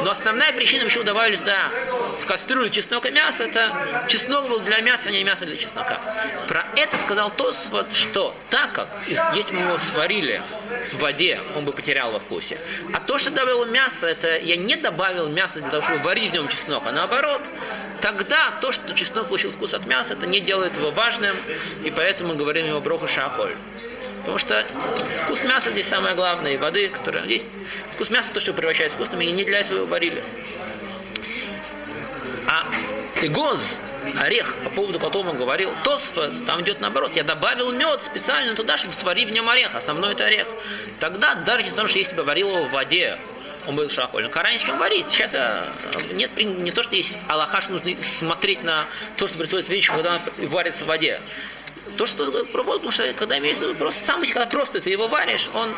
Но 0.03 0.11
основная 0.11 0.53
причина, 0.53 0.85
почему 0.85 1.03
добавили 1.03 1.37
туда 1.37 1.69
в 2.21 2.25
кастрюлю 2.25 2.69
чеснок 2.69 3.05
и 3.05 3.11
мясо, 3.11 3.43
это 3.43 4.05
чеснок 4.07 4.47
был 4.47 4.59
для 4.59 4.79
мяса, 4.81 5.09
а 5.09 5.11
не 5.11 5.23
мясо 5.23 5.45
для 5.45 5.57
чеснока. 5.57 5.99
Про 6.47 6.65
это 6.75 6.97
сказал 6.97 7.31
Тосфот, 7.31 7.93
что 7.93 8.35
так 8.49 8.73
как, 8.73 8.87
если 9.07 9.53
мы 9.53 9.61
его 9.61 9.77
сварили 9.77 10.41
в 10.91 10.99
воде, 10.99 11.41
он 11.55 11.65
бы 11.65 11.73
потерял 11.73 12.11
во 12.11 12.19
вкусе. 12.19 12.57
А 12.93 12.99
то, 12.99 13.17
что 13.17 13.31
добавил 13.31 13.65
мясо, 13.65 14.07
это 14.07 14.37
я 14.37 14.55
не 14.55 14.75
добавил 14.75 15.27
мясо 15.29 15.59
для 15.59 15.69
того, 15.69 15.83
чтобы 15.83 15.99
варить 15.99 16.31
в 16.31 16.33
нем 16.33 16.47
чеснок, 16.47 16.83
а 16.85 16.91
наоборот, 16.91 17.41
тогда 18.01 18.53
то, 18.61 18.71
что 18.71 18.93
чеснок 18.93 19.27
получил 19.27 19.51
вкус 19.51 19.73
от 19.73 19.85
мяса, 19.85 20.13
это 20.13 20.25
не 20.25 20.39
делает 20.39 20.75
его 20.77 20.91
важным, 20.91 21.35
и 21.83 21.91
поэтому 21.91 22.29
мы 22.29 22.35
говорим 22.35 22.65
его 22.65 22.79
броху 22.79 23.07
шаколь. 23.07 23.55
Потому 24.23 24.37
что 24.37 24.65
вкус 25.25 25.43
мяса 25.43 25.69
здесь 25.71 25.87
самое 25.87 26.15
главное, 26.15 26.53
и 26.53 26.57
воды, 26.57 26.87
которая 26.87 27.25
здесь. 27.25 27.43
Вкус 27.93 28.09
мяса 28.09 28.29
то, 28.33 28.39
что 28.39 28.53
превращает 28.53 28.93
вкусным, 28.93 29.19
и 29.19 29.29
не 29.31 29.43
для 29.43 29.59
этого 29.59 29.79
его 29.79 29.85
варили. 29.85 30.23
А 32.47 32.65
игоз, 33.21 33.59
орех, 34.17 34.55
по 34.63 34.69
поводу 34.69 34.97
которого 34.97 35.31
он 35.31 35.37
говорил, 35.37 35.73
тосфа, 35.83 36.31
там 36.47 36.61
идет 36.61 36.79
наоборот. 36.79 37.11
Я 37.15 37.23
добавил 37.23 37.73
мед 37.73 38.01
специально 38.01 38.55
туда, 38.55 38.77
чтобы 38.77 38.93
сварить 38.93 39.27
в 39.27 39.31
нем 39.31 39.49
орех. 39.49 39.75
Основной 39.75 40.13
это 40.13 40.25
орех. 40.25 40.47
Тогда, 41.01 41.35
даже 41.35 41.63
несмотря 41.63 41.83
на 41.83 41.89
что 41.89 41.99
если 41.99 42.15
бы 42.15 42.23
варил 42.23 42.49
его 42.49 42.65
в 42.65 42.71
воде, 42.71 43.19
он 43.67 43.75
был 43.75 43.89
шахоль. 43.89 44.29
Карань 44.29 44.57
чем 44.57 44.77
варить. 44.77 45.09
Сейчас 45.09 45.31
э, 45.33 45.69
нет, 46.13 46.31
не 46.37 46.71
то, 46.71 46.83
что 46.83 46.95
есть 46.95 47.17
Аллахаш, 47.27 47.69
нужно 47.69 47.91
смотреть 48.19 48.63
на 48.63 48.87
то, 49.17 49.27
что 49.27 49.37
происходит 49.37 49.69
вечером, 49.69 49.97
когда 49.97 50.21
он 50.37 50.47
варится 50.47 50.83
в 50.83 50.87
воде 50.87 51.19
то, 51.97 52.05
что 52.05 52.45
пробовал, 52.45 52.79
потому 52.79 52.91
что 52.91 53.13
когда 53.13 53.37
имеется 53.37 53.73
просто 53.75 54.05
сам 54.05 54.21
когда 54.21 54.45
просто 54.45 54.81
ты 54.81 54.89
его 54.89 55.07
варишь, 55.07 55.49
он 55.53 55.69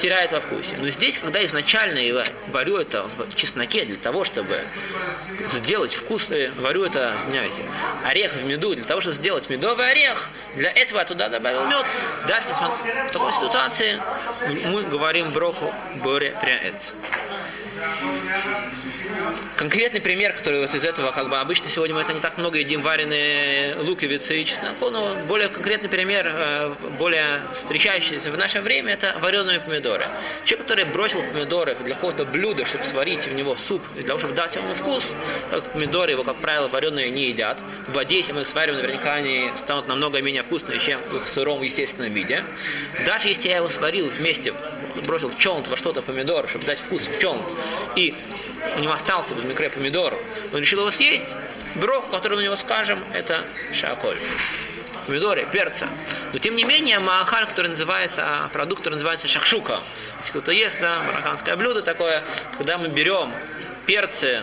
теряет 0.00 0.32
во 0.32 0.40
вкусе. 0.40 0.76
Но 0.78 0.90
здесь, 0.90 1.18
когда 1.18 1.44
изначально 1.44 1.98
я 1.98 2.24
варю 2.48 2.76
это 2.76 3.04
в 3.04 3.34
чесноке 3.34 3.84
для 3.84 3.96
того, 3.96 4.24
чтобы 4.24 4.60
сделать 5.46 5.94
вкусный, 5.94 6.50
варю 6.50 6.84
это, 6.84 7.14
извиняюсь, 7.20 7.54
орех 8.04 8.32
в 8.34 8.44
меду, 8.44 8.74
для 8.74 8.84
того, 8.84 9.00
чтобы 9.00 9.16
сделать 9.16 9.48
медовый 9.48 9.90
орех, 9.90 10.28
для 10.54 10.70
этого 10.70 10.98
я 10.98 11.04
туда 11.04 11.28
добавил 11.28 11.66
мед. 11.66 11.86
Даже 12.26 12.48
в 12.48 13.12
такой 13.12 13.32
ситуации 13.32 14.00
мы 14.66 14.82
говорим 14.84 15.30
броху 15.30 15.72
боре 15.96 16.36
пряэц. 16.40 16.92
Конкретный 19.56 20.02
пример, 20.02 20.34
который 20.34 20.60
вот 20.60 20.74
из 20.74 20.84
этого, 20.84 21.12
как 21.12 21.30
бы 21.30 21.38
обычно 21.38 21.70
сегодня 21.70 21.94
мы 21.94 22.02
это 22.02 22.12
не 22.12 22.20
так 22.20 22.36
много 22.36 22.58
едим 22.58 22.82
вареные 22.82 23.74
луковицы 23.76 24.42
и 24.42 24.44
чеснок, 24.44 24.74
но 24.80 25.16
более 25.26 25.48
конкретный 25.48 25.88
пример, 25.88 26.26
э, 26.28 26.74
более 26.98 27.40
встречающийся 27.54 28.30
в 28.30 28.36
наше 28.36 28.60
время, 28.60 28.92
это 28.92 29.16
вареные 29.18 29.60
помидоры. 29.60 30.08
Человек, 30.44 30.66
который 30.66 30.84
бросил 30.84 31.22
помидоры 31.22 31.74
для 31.82 31.94
какого-то 31.94 32.26
блюда, 32.26 32.66
чтобы 32.66 32.84
сварить 32.84 33.26
в 33.26 33.32
него 33.32 33.56
суп, 33.56 33.82
для 33.94 34.04
того, 34.04 34.18
чтобы 34.18 34.34
дать 34.34 34.54
ему 34.56 34.74
вкус, 34.74 35.02
так 35.50 35.64
помидоры 35.72 36.10
его, 36.10 36.22
как 36.22 36.36
правило, 36.36 36.68
вареные 36.68 37.08
не 37.08 37.28
едят. 37.28 37.56
В 37.88 37.94
воде, 37.94 38.18
если 38.18 38.32
мы 38.32 38.42
их 38.42 38.48
сварим, 38.48 38.74
наверняка 38.74 39.14
они 39.14 39.50
станут 39.56 39.88
намного 39.88 40.20
менее 40.20 40.42
вкусные, 40.42 40.78
чем 40.80 41.00
в 41.00 41.26
сыром 41.28 41.62
естественном 41.62 42.12
виде. 42.12 42.44
Даже 43.06 43.28
если 43.28 43.48
я 43.48 43.56
его 43.56 43.70
сварил 43.70 44.10
вместе, 44.10 44.52
бросил 45.02 45.30
в 45.30 45.38
челн 45.38 45.62
во 45.62 45.76
что-то 45.76 46.02
помидор, 46.02 46.48
чтобы 46.48 46.64
дать 46.64 46.78
вкус 46.78 47.02
в 47.02 47.20
челн, 47.20 47.42
и 47.94 48.14
у 48.76 48.80
него 48.80 48.92
остался 48.92 49.34
в 49.34 49.44
микре 49.44 49.70
помидор, 49.70 50.18
он 50.52 50.60
решил 50.60 50.80
его 50.80 50.90
съесть, 50.90 51.26
брох, 51.76 52.10
который 52.10 52.36
мы 52.36 52.44
него 52.44 52.56
скажем, 52.56 53.02
это 53.12 53.44
шаколь. 53.72 54.18
Помидоры, 55.06 55.46
перца. 55.52 55.86
Но 56.32 56.38
тем 56.40 56.56
не 56.56 56.64
менее, 56.64 56.98
маахаль, 56.98 57.46
который 57.46 57.68
называется, 57.68 58.24
а 58.26 58.48
продукт, 58.48 58.80
который 58.80 58.94
называется 58.94 59.28
шакшука. 59.28 59.82
Если 60.20 60.30
кто-то 60.30 60.50
ест, 60.50 60.78
да, 60.80 61.00
марокканское 61.02 61.54
блюдо 61.56 61.82
такое, 61.82 62.24
когда 62.58 62.76
мы 62.76 62.88
берем 62.88 63.32
перцы 63.86 64.42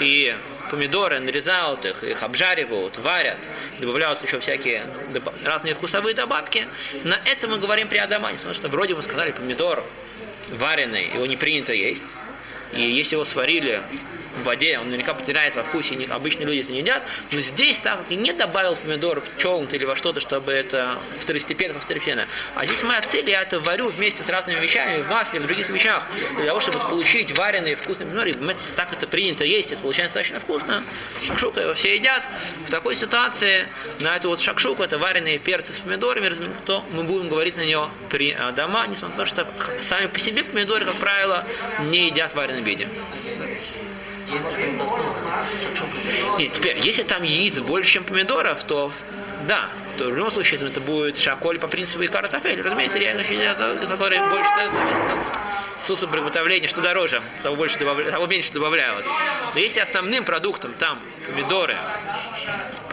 и 0.00 0.36
помидоры, 0.70 1.18
нарезают 1.18 1.84
их, 1.84 2.02
их 2.04 2.22
обжаривают, 2.22 2.96
варят, 2.98 3.38
добавляют 3.78 4.22
еще 4.22 4.40
всякие 4.40 4.86
разные 5.44 5.74
вкусовые 5.74 6.14
добавки. 6.14 6.66
На 7.04 7.20
это 7.24 7.48
мы 7.48 7.58
говорим 7.58 7.88
при 7.88 7.98
Адамане, 7.98 8.36
потому 8.36 8.54
что 8.54 8.68
вроде 8.68 8.94
вы 8.94 9.02
сказали 9.02 9.32
помидор 9.32 9.84
вареный, 10.48 11.10
его 11.12 11.26
не 11.26 11.36
принято 11.36 11.72
есть. 11.72 12.04
И 12.72 12.82
если 12.82 13.16
его 13.16 13.24
сварили 13.24 13.82
в 14.36 14.44
воде, 14.44 14.78
он 14.78 14.86
наверняка 14.86 15.14
потеряет 15.14 15.54
во 15.54 15.64
вкусе, 15.64 15.96
обычные 16.10 16.46
люди 16.46 16.60
это 16.60 16.72
не 16.72 16.80
едят, 16.80 17.02
но 17.32 17.40
здесь 17.40 17.78
так 17.78 17.98
как 17.98 18.10
и 18.10 18.16
не 18.16 18.32
добавил 18.32 18.76
помидоров 18.76 19.24
в 19.24 19.40
челнт 19.40 19.72
или 19.74 19.84
во 19.84 19.96
что-то, 19.96 20.20
чтобы 20.20 20.52
это 20.52 20.98
второстепенно, 21.20 21.78
второстепенно. 21.78 22.26
А 22.54 22.66
здесь 22.66 22.82
моя 22.82 23.00
цель, 23.02 23.28
я 23.28 23.42
это 23.42 23.60
варю 23.60 23.88
вместе 23.88 24.22
с 24.22 24.28
разными 24.28 24.60
вещами, 24.60 25.02
в 25.02 25.08
масле, 25.08 25.40
в 25.40 25.46
других 25.46 25.68
вещах, 25.68 26.04
для 26.36 26.46
того, 26.46 26.60
чтобы 26.60 26.78
получить 26.80 27.36
вареные 27.36 27.76
вкусные 27.76 28.06
помидоры. 28.06 28.56
Так 28.76 28.92
это 28.92 29.06
принято 29.06 29.44
есть, 29.44 29.72
это 29.72 29.82
получается 29.82 30.14
достаточно 30.14 30.40
вкусно. 30.40 30.84
Шакшука 31.26 31.60
его 31.60 31.74
все 31.74 31.96
едят. 31.96 32.22
В 32.66 32.70
такой 32.70 32.96
ситуации 32.96 33.68
на 34.00 34.16
эту 34.16 34.28
вот 34.28 34.40
шакшуку, 34.40 34.82
это 34.82 34.98
вареные 34.98 35.38
перцы 35.38 35.72
с 35.72 35.78
помидорами, 35.78 36.34
то 36.66 36.84
мы 36.92 37.02
будем 37.02 37.28
говорить 37.28 37.56
на 37.56 37.62
нее 37.62 37.90
при 38.08 38.36
дома, 38.56 38.86
несмотря 38.86 39.16
на 39.16 39.24
то, 39.24 39.26
что 39.26 39.46
сами 39.88 40.06
по 40.06 40.18
себе 40.18 40.44
помидоры, 40.44 40.84
как 40.84 40.96
правило, 40.96 41.46
не 41.80 42.06
едят 42.06 42.32
в 42.32 42.36
вареном 42.36 42.64
виде. 42.64 42.88
Нет, 46.38 46.52
теперь, 46.52 46.78
если 46.78 47.02
там 47.02 47.22
яиц 47.22 47.58
больше, 47.58 47.92
чем 47.92 48.04
помидоров, 48.04 48.62
то 48.64 48.92
да, 49.46 49.68
то 49.98 50.04
в 50.04 50.16
любом 50.16 50.32
случае 50.32 50.60
это 50.66 50.80
будет 50.80 51.18
шаколь 51.18 51.58
по 51.58 51.66
принципу 51.66 52.04
икара 52.04 52.28
тафель. 52.28 52.60
Разумеется, 52.62 52.98
реально 52.98 53.24
которые 53.86 54.22
больше 54.28 54.50
способ 55.82 56.10
приготовления, 56.10 56.68
что 56.68 56.80
дороже, 56.80 57.22
того, 57.42 57.56
больше 57.56 57.78
добавля, 57.78 58.10
того 58.10 58.26
меньше 58.26 58.52
добавляют. 58.52 59.04
Но 59.54 59.60
если 59.60 59.80
основным 59.80 60.24
продуктом 60.24 60.74
там 60.74 61.00
помидоры, 61.26 61.76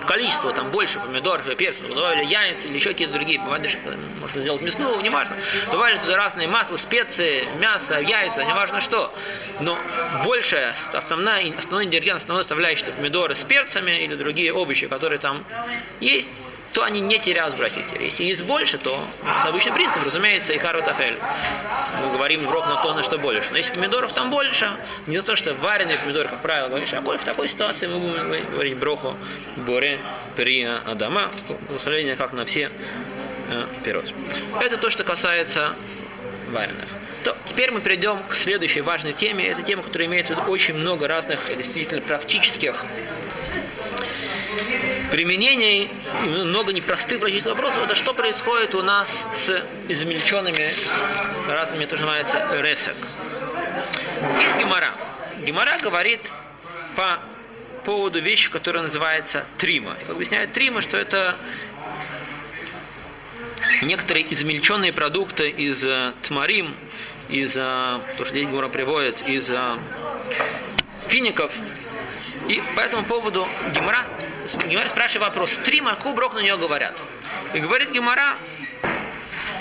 количество 0.07 0.53
там 0.53 0.71
больше 0.71 0.99
помидоров, 0.99 1.45
перцев, 1.55 1.87
добавили 1.87 2.25
яйца 2.25 2.67
или 2.67 2.75
еще 2.75 2.89
какие-то 2.89 3.13
другие, 3.13 3.39
бывает, 3.39 3.77
можно 4.19 4.41
сделать 4.41 4.61
мясную, 4.61 4.99
неважно. 5.01 5.35
Добавили 5.71 5.99
туда 5.99 6.15
разные 6.17 6.47
масла, 6.47 6.77
специи, 6.77 7.47
мясо, 7.57 7.99
яйца, 7.99 8.43
неважно 8.43 8.81
что. 8.81 9.13
Но 9.59 9.77
большая, 10.25 10.75
основная, 10.93 11.55
основной 11.57 11.85
ингредиент, 11.85 12.21
основной 12.21 12.43
составляющий, 12.43 12.85
помидоры 12.85 13.35
с 13.35 13.43
перцами 13.43 14.03
или 14.03 14.15
другие 14.15 14.53
овощи, 14.53 14.87
которые 14.87 15.19
там 15.19 15.45
есть, 15.99 16.29
то 16.77 16.83
они 16.83 16.99
не 16.99 17.17
теряют 17.17 17.57
братья. 17.57 17.83
Если 17.99 18.23
есть 18.25 18.43
больше, 18.43 18.77
то 18.77 19.03
это 19.23 19.49
обычный 19.49 19.73
принцип, 19.73 19.97
разумеется, 20.05 20.53
и 20.53 20.59
кару 20.59 20.83
тафель. 20.83 21.17
Мы 22.03 22.11
говорим 22.11 22.45
в 22.45 22.53
на 22.53 22.83
то, 22.83 22.93
на 22.93 23.01
что 23.01 23.17
больше. 23.17 23.49
Но 23.49 23.57
если 23.57 23.73
помидоров 23.73 24.13
там 24.13 24.29
больше, 24.29 24.69
не 25.07 25.19
то, 25.23 25.35
что 25.35 25.55
вареные 25.55 25.97
помидоры, 25.97 26.29
как 26.29 26.43
правило, 26.43 26.67
говоришь, 26.67 26.93
а 26.93 27.01
в 27.01 27.23
такой 27.23 27.49
ситуации 27.49 27.87
мы 27.87 27.97
будем 27.97 28.51
говорить 28.51 28.77
броху 28.77 29.17
боре 29.55 29.99
при 30.35 30.65
Адама, 30.65 31.31
благословение 31.67 32.15
как 32.15 32.31
на 32.33 32.45
все 32.45 32.69
э. 33.49 34.01
Это 34.61 34.77
то, 34.77 34.91
что 34.91 35.03
касается 35.03 35.73
вареных. 36.51 36.85
То, 37.23 37.35
теперь 37.45 37.71
мы 37.71 37.81
перейдем 37.81 38.21
к 38.29 38.35
следующей 38.35 38.81
важной 38.81 39.13
теме. 39.13 39.47
Это 39.47 39.63
тема, 39.63 39.81
которая 39.81 40.07
имеет 40.07 40.29
очень 40.47 40.75
много 40.75 41.07
разных 41.07 41.39
действительно 41.57 42.01
практических 42.01 42.85
применений, 45.11 45.89
много 46.23 46.73
непростых 46.73 47.19
практических 47.19 47.51
вопросов, 47.51 47.83
это 47.83 47.95
что 47.95 48.13
происходит 48.13 48.75
у 48.75 48.81
нас 48.81 49.09
с 49.33 49.63
измельченными 49.87 50.69
разными, 51.47 51.85
то, 51.85 51.95
что 51.95 52.05
называется, 52.05 52.47
ресок. 52.61 52.95
Есть 54.41 54.57
гемора. 54.59 54.93
Гемора 55.39 55.77
говорит 55.81 56.31
по 56.95 57.19
поводу 57.85 58.19
вещи, 58.19 58.51
которая 58.51 58.83
называется 58.83 59.45
трима. 59.57 59.95
И 60.07 60.11
объясняет 60.11 60.51
трима, 60.51 60.81
что 60.81 60.97
это 60.97 61.37
некоторые 63.81 64.31
измельченные 64.33 64.91
продукты 64.91 65.49
из 65.49 65.83
э, 65.83 66.13
тмарим, 66.23 66.75
из, 67.29 67.55
э, 67.55 67.99
то, 68.17 68.25
что 68.25 68.35
здесь 68.35 68.47
Гура 68.47 68.67
приводит, 68.67 69.21
из 69.27 69.49
э, 69.49 69.77
фиников. 71.07 71.53
И 72.47 72.61
по 72.75 72.81
этому 72.81 73.05
поводу 73.05 73.47
Гемора, 73.73 74.05
Гемора 74.55 74.89
спрашивает 74.89 75.29
вопрос, 75.29 75.51
трима, 75.65 75.95
какой 75.95 76.13
брох 76.13 76.33
на 76.33 76.39
нее 76.39 76.57
говорят? 76.57 76.97
И 77.53 77.59
говорит 77.59 77.91
Гемора, 77.91 78.35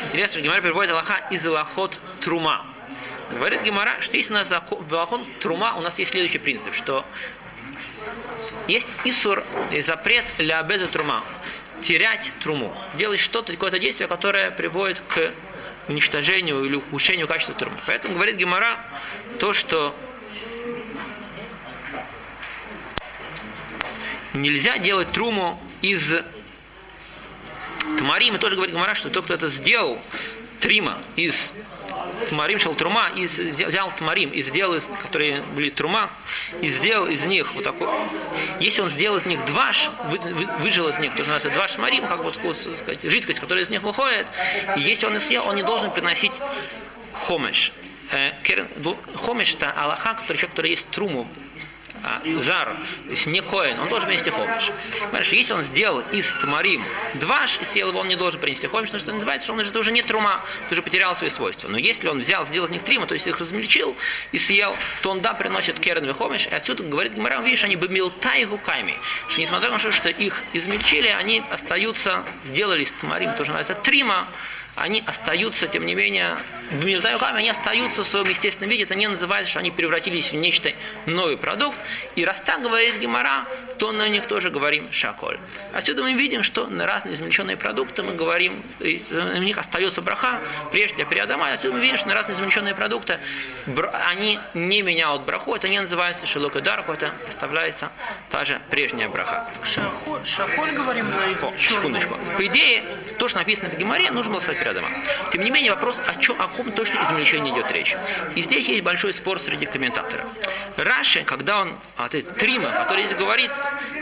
интересно, 0.05 0.33
что 0.33 0.40
Гемора 0.43 0.62
приводит 0.62 0.90
Аллаха 0.93 1.26
из 1.31 1.47
Аллахот 1.47 1.99
Трума. 2.21 2.66
Говорит 3.31 3.62
Гемора, 3.62 3.97
что 4.00 4.16
есть 4.16 4.31
у 4.31 4.35
нас 4.35 4.49
в 4.49 4.95
Аллахот 4.95 5.21
Трума, 5.40 5.75
у 5.76 5.81
нас 5.81 5.99
есть 5.99 6.12
следующий 6.12 6.38
принцип, 6.38 6.75
что 6.75 7.05
есть 8.69 8.88
Исур, 9.05 9.45
запрет 9.83 10.25
для 10.38 10.61
обеда 10.61 10.87
Трума 10.88 11.25
терять 11.83 12.33
труму, 12.43 12.76
делать 12.95 13.21
что-то, 13.21 13.52
какое-то 13.52 13.78
действие, 13.78 14.09
которое 14.09 14.50
приводит 14.50 15.00
к 15.09 15.33
уничтожению 15.88 16.64
или 16.64 16.76
ухудшению 16.76 17.28
качества 17.28 17.55
трумы. 17.55 17.76
Поэтому 17.87 18.14
говорит 18.14 18.37
Гемора 18.37 18.78
то, 19.38 19.52
что 19.52 19.95
нельзя 24.43 24.78
делать 24.78 25.12
труму 25.12 25.61
из 25.83 26.14
Тмарим, 27.99 28.35
и 28.35 28.38
тоже 28.38 28.57
говорит 28.57 28.75
Гемора, 28.75 28.95
что 28.95 29.11
тот, 29.11 29.25
кто 29.25 29.35
это 29.35 29.49
сделал, 29.49 29.99
трима 30.61 30.99
из 31.14 31.52
Тмарим 32.28 32.59
шел 32.59 32.75
трума, 32.75 33.11
и 33.14 33.26
взял 33.26 33.93
Тмарим 33.97 34.31
и 34.31 34.43
сделал, 34.43 34.75
из, 34.75 34.88
которые 35.02 35.43
были 35.55 35.71
трума, 35.71 36.11
и 36.61 36.69
сделал 36.69 37.07
из 37.07 37.25
них 37.25 37.55
вот 37.55 37.64
такой. 37.64 37.88
Если 38.61 38.81
он 38.81 38.90
сделал 38.90 39.19
из 39.19 39.26
них 39.26 39.45
дваш, 39.45 39.90
вы, 40.11 40.19
вы, 40.19 40.47
выжил 40.61 40.88
из 40.88 40.99
них, 40.99 41.12
то, 41.14 41.23
что 41.23 41.33
называется 41.33 41.50
дваш 41.50 41.78
Марим, 41.78 42.07
как 42.07 42.23
вот 42.23 42.35
сказать, 42.35 43.02
жидкость, 43.02 43.38
которая 43.38 43.64
из 43.64 43.69
них 43.69 43.83
выходит, 43.83 44.26
и 44.76 44.81
если 44.81 45.07
он 45.07 45.16
их 45.16 45.23
съел, 45.23 45.47
он 45.47 45.57
не 45.57 45.62
должен 45.62 45.90
приносить 45.90 46.33
хомеш. 47.12 47.73
Э, 48.11 48.33
хомеш 49.14 49.55
это 49.55 49.71
Аллаха, 49.73 50.14
который, 50.14 50.37
человек, 50.37 50.50
который 50.50 50.71
есть 50.71 50.88
труму, 50.90 51.28
а, 52.02 52.20
зар, 52.42 52.76
то 53.04 53.10
есть 53.10 53.26
не 53.26 53.40
коин, 53.40 53.78
он 53.78 53.88
должен 53.88 54.06
принести 54.06 54.30
хомиш. 54.30 54.70
Понимаешь, 55.00 55.32
если 55.32 55.52
он 55.52 55.64
сделал 55.64 56.00
из 56.12 56.30
тмарим 56.40 56.82
и 57.14 57.64
съел 57.64 57.88
его, 57.88 58.00
он 58.00 58.08
не 58.08 58.16
должен 58.16 58.40
принести 58.40 58.66
хомиш, 58.66 58.88
потому 58.88 59.00
что 59.00 59.12
называется, 59.12 59.46
что 59.46 59.52
он 59.54 59.60
это 59.60 59.78
уже 59.78 59.92
не 59.92 60.02
трума, 60.02 60.44
ты 60.68 60.74
уже 60.74 60.82
потерял 60.82 61.14
свои 61.16 61.30
свойства. 61.30 61.68
Но 61.68 61.78
если 61.78 62.08
он 62.08 62.20
взял, 62.20 62.46
сделал 62.46 62.66
из 62.66 62.72
них 62.72 62.82
трима, 62.82 63.06
то 63.06 63.14
есть 63.14 63.26
их 63.26 63.38
размельчил 63.38 63.96
и 64.32 64.38
съел, 64.38 64.76
то 65.02 65.10
он 65.10 65.20
да, 65.20 65.34
приносит 65.34 65.78
керен 65.78 66.12
хомиш, 66.14 66.46
и 66.46 66.54
отсюда 66.54 66.82
говорит 66.82 67.14
Гмарам, 67.14 67.44
видишь, 67.44 67.64
они 67.64 67.76
бы 67.76 67.88
милтай 67.88 68.44
гуками, 68.44 68.96
что 69.28 69.40
несмотря 69.40 69.70
на 69.70 69.78
то, 69.78 69.92
что 69.92 70.08
их 70.08 70.42
измельчили, 70.52 71.08
они 71.08 71.42
остаются, 71.50 72.24
сделали 72.44 72.82
из 72.84 72.92
тмарим, 72.92 73.32
тоже 73.32 73.52
называется 73.52 73.74
трима, 73.74 74.26
они 74.76 75.02
остаются, 75.06 75.66
тем 75.66 75.87
не 75.87 75.95
менее, 75.95 76.37
в 76.71 77.12
руками, 77.12 77.38
они 77.38 77.50
остаются 77.50 78.04
в 78.04 78.06
своем 78.06 78.28
естественном 78.28 78.71
виде, 78.71 78.83
это 78.85 78.95
не 78.95 79.06
называется, 79.09 79.50
что 79.50 79.61
они 79.61 79.71
превратились 79.71 80.33
в 80.33 80.35
нечто 80.35 80.73
новый 81.06 81.37
продукт. 81.37 81.78
И 82.14 82.25
раз 82.25 82.40
так 82.40 82.61
говорит 82.62 82.99
Гемора, 82.99 83.47
то 83.78 83.92
на 83.92 84.09
них 84.09 84.26
тоже 84.26 84.50
говорим 84.50 84.92
шаколь. 84.92 85.38
Отсюда 85.73 86.02
мы 86.02 86.12
видим, 86.14 86.42
что 86.42 86.66
на 86.66 86.87
разные 86.87 87.14
измельченные 87.14 87.56
продукты 87.56 88.02
мы 88.02 88.14
говорим, 88.14 88.62
у 88.80 89.38
них 89.38 89.59
остается 89.59 90.02
браха, 90.02 90.40
прежде 90.73 90.97
для 90.97 91.04
периодома. 91.04 91.49
Отсюда 91.49 91.75
мы 91.75 91.80
видим, 91.80 91.97
что 91.97 92.09
на 92.09 92.14
разные 92.14 92.37
измельченные 92.37 92.75
продукты 92.75 93.21
они 94.09 94.38
не 94.55 94.83
меняют 94.83 95.22
браху, 95.22 95.55
это 95.55 95.68
не 95.68 95.81
называется 95.81 96.27
шелок 96.27 96.57
и 96.57 96.61
дарку, 96.61 96.92
это 96.92 97.12
оставляется 97.29 97.90
та 98.31 98.44
же 98.44 98.61
прежняя 98.70 99.09
браха. 99.09 99.48
Шаколь, 99.62 100.27
шаколь 100.27 100.72
говорим 100.72 101.11
на 101.11 101.27
Секундочку. 101.59 102.18
По 102.37 102.46
идее, 102.46 102.83
то, 103.18 103.29
что 103.29 103.38
написано 103.38 103.70
в 103.70 103.79
Геморе, 103.79 104.11
нужно 104.11 104.33
было 104.33 104.40
сказать 104.40 104.65
периодома. 104.66 104.88
Тем 105.33 105.44
не 105.44 105.50
менее, 105.50 105.72
вопрос, 105.72 105.96
о 106.07 106.20
чем, 106.20 106.40
о 106.40 106.48
каком 106.48 106.72
точно 106.72 106.98
измельчении 107.05 107.52
идет 107.52 107.70
речь. 107.72 107.96
И 108.35 108.42
здесь 108.42 108.68
есть 108.68 108.83
большой 108.83 109.12
спор 109.12 109.40
среди 109.40 109.66
комментаторов. 109.66 110.26
Раши, 110.76 111.24
когда 111.24 111.61
он, 111.62 111.79
а 111.96 112.09
ты, 112.09 112.22
Трима, 112.22 112.70
который 112.70 113.07
здесь 113.07 113.18
говорит, 113.18 113.50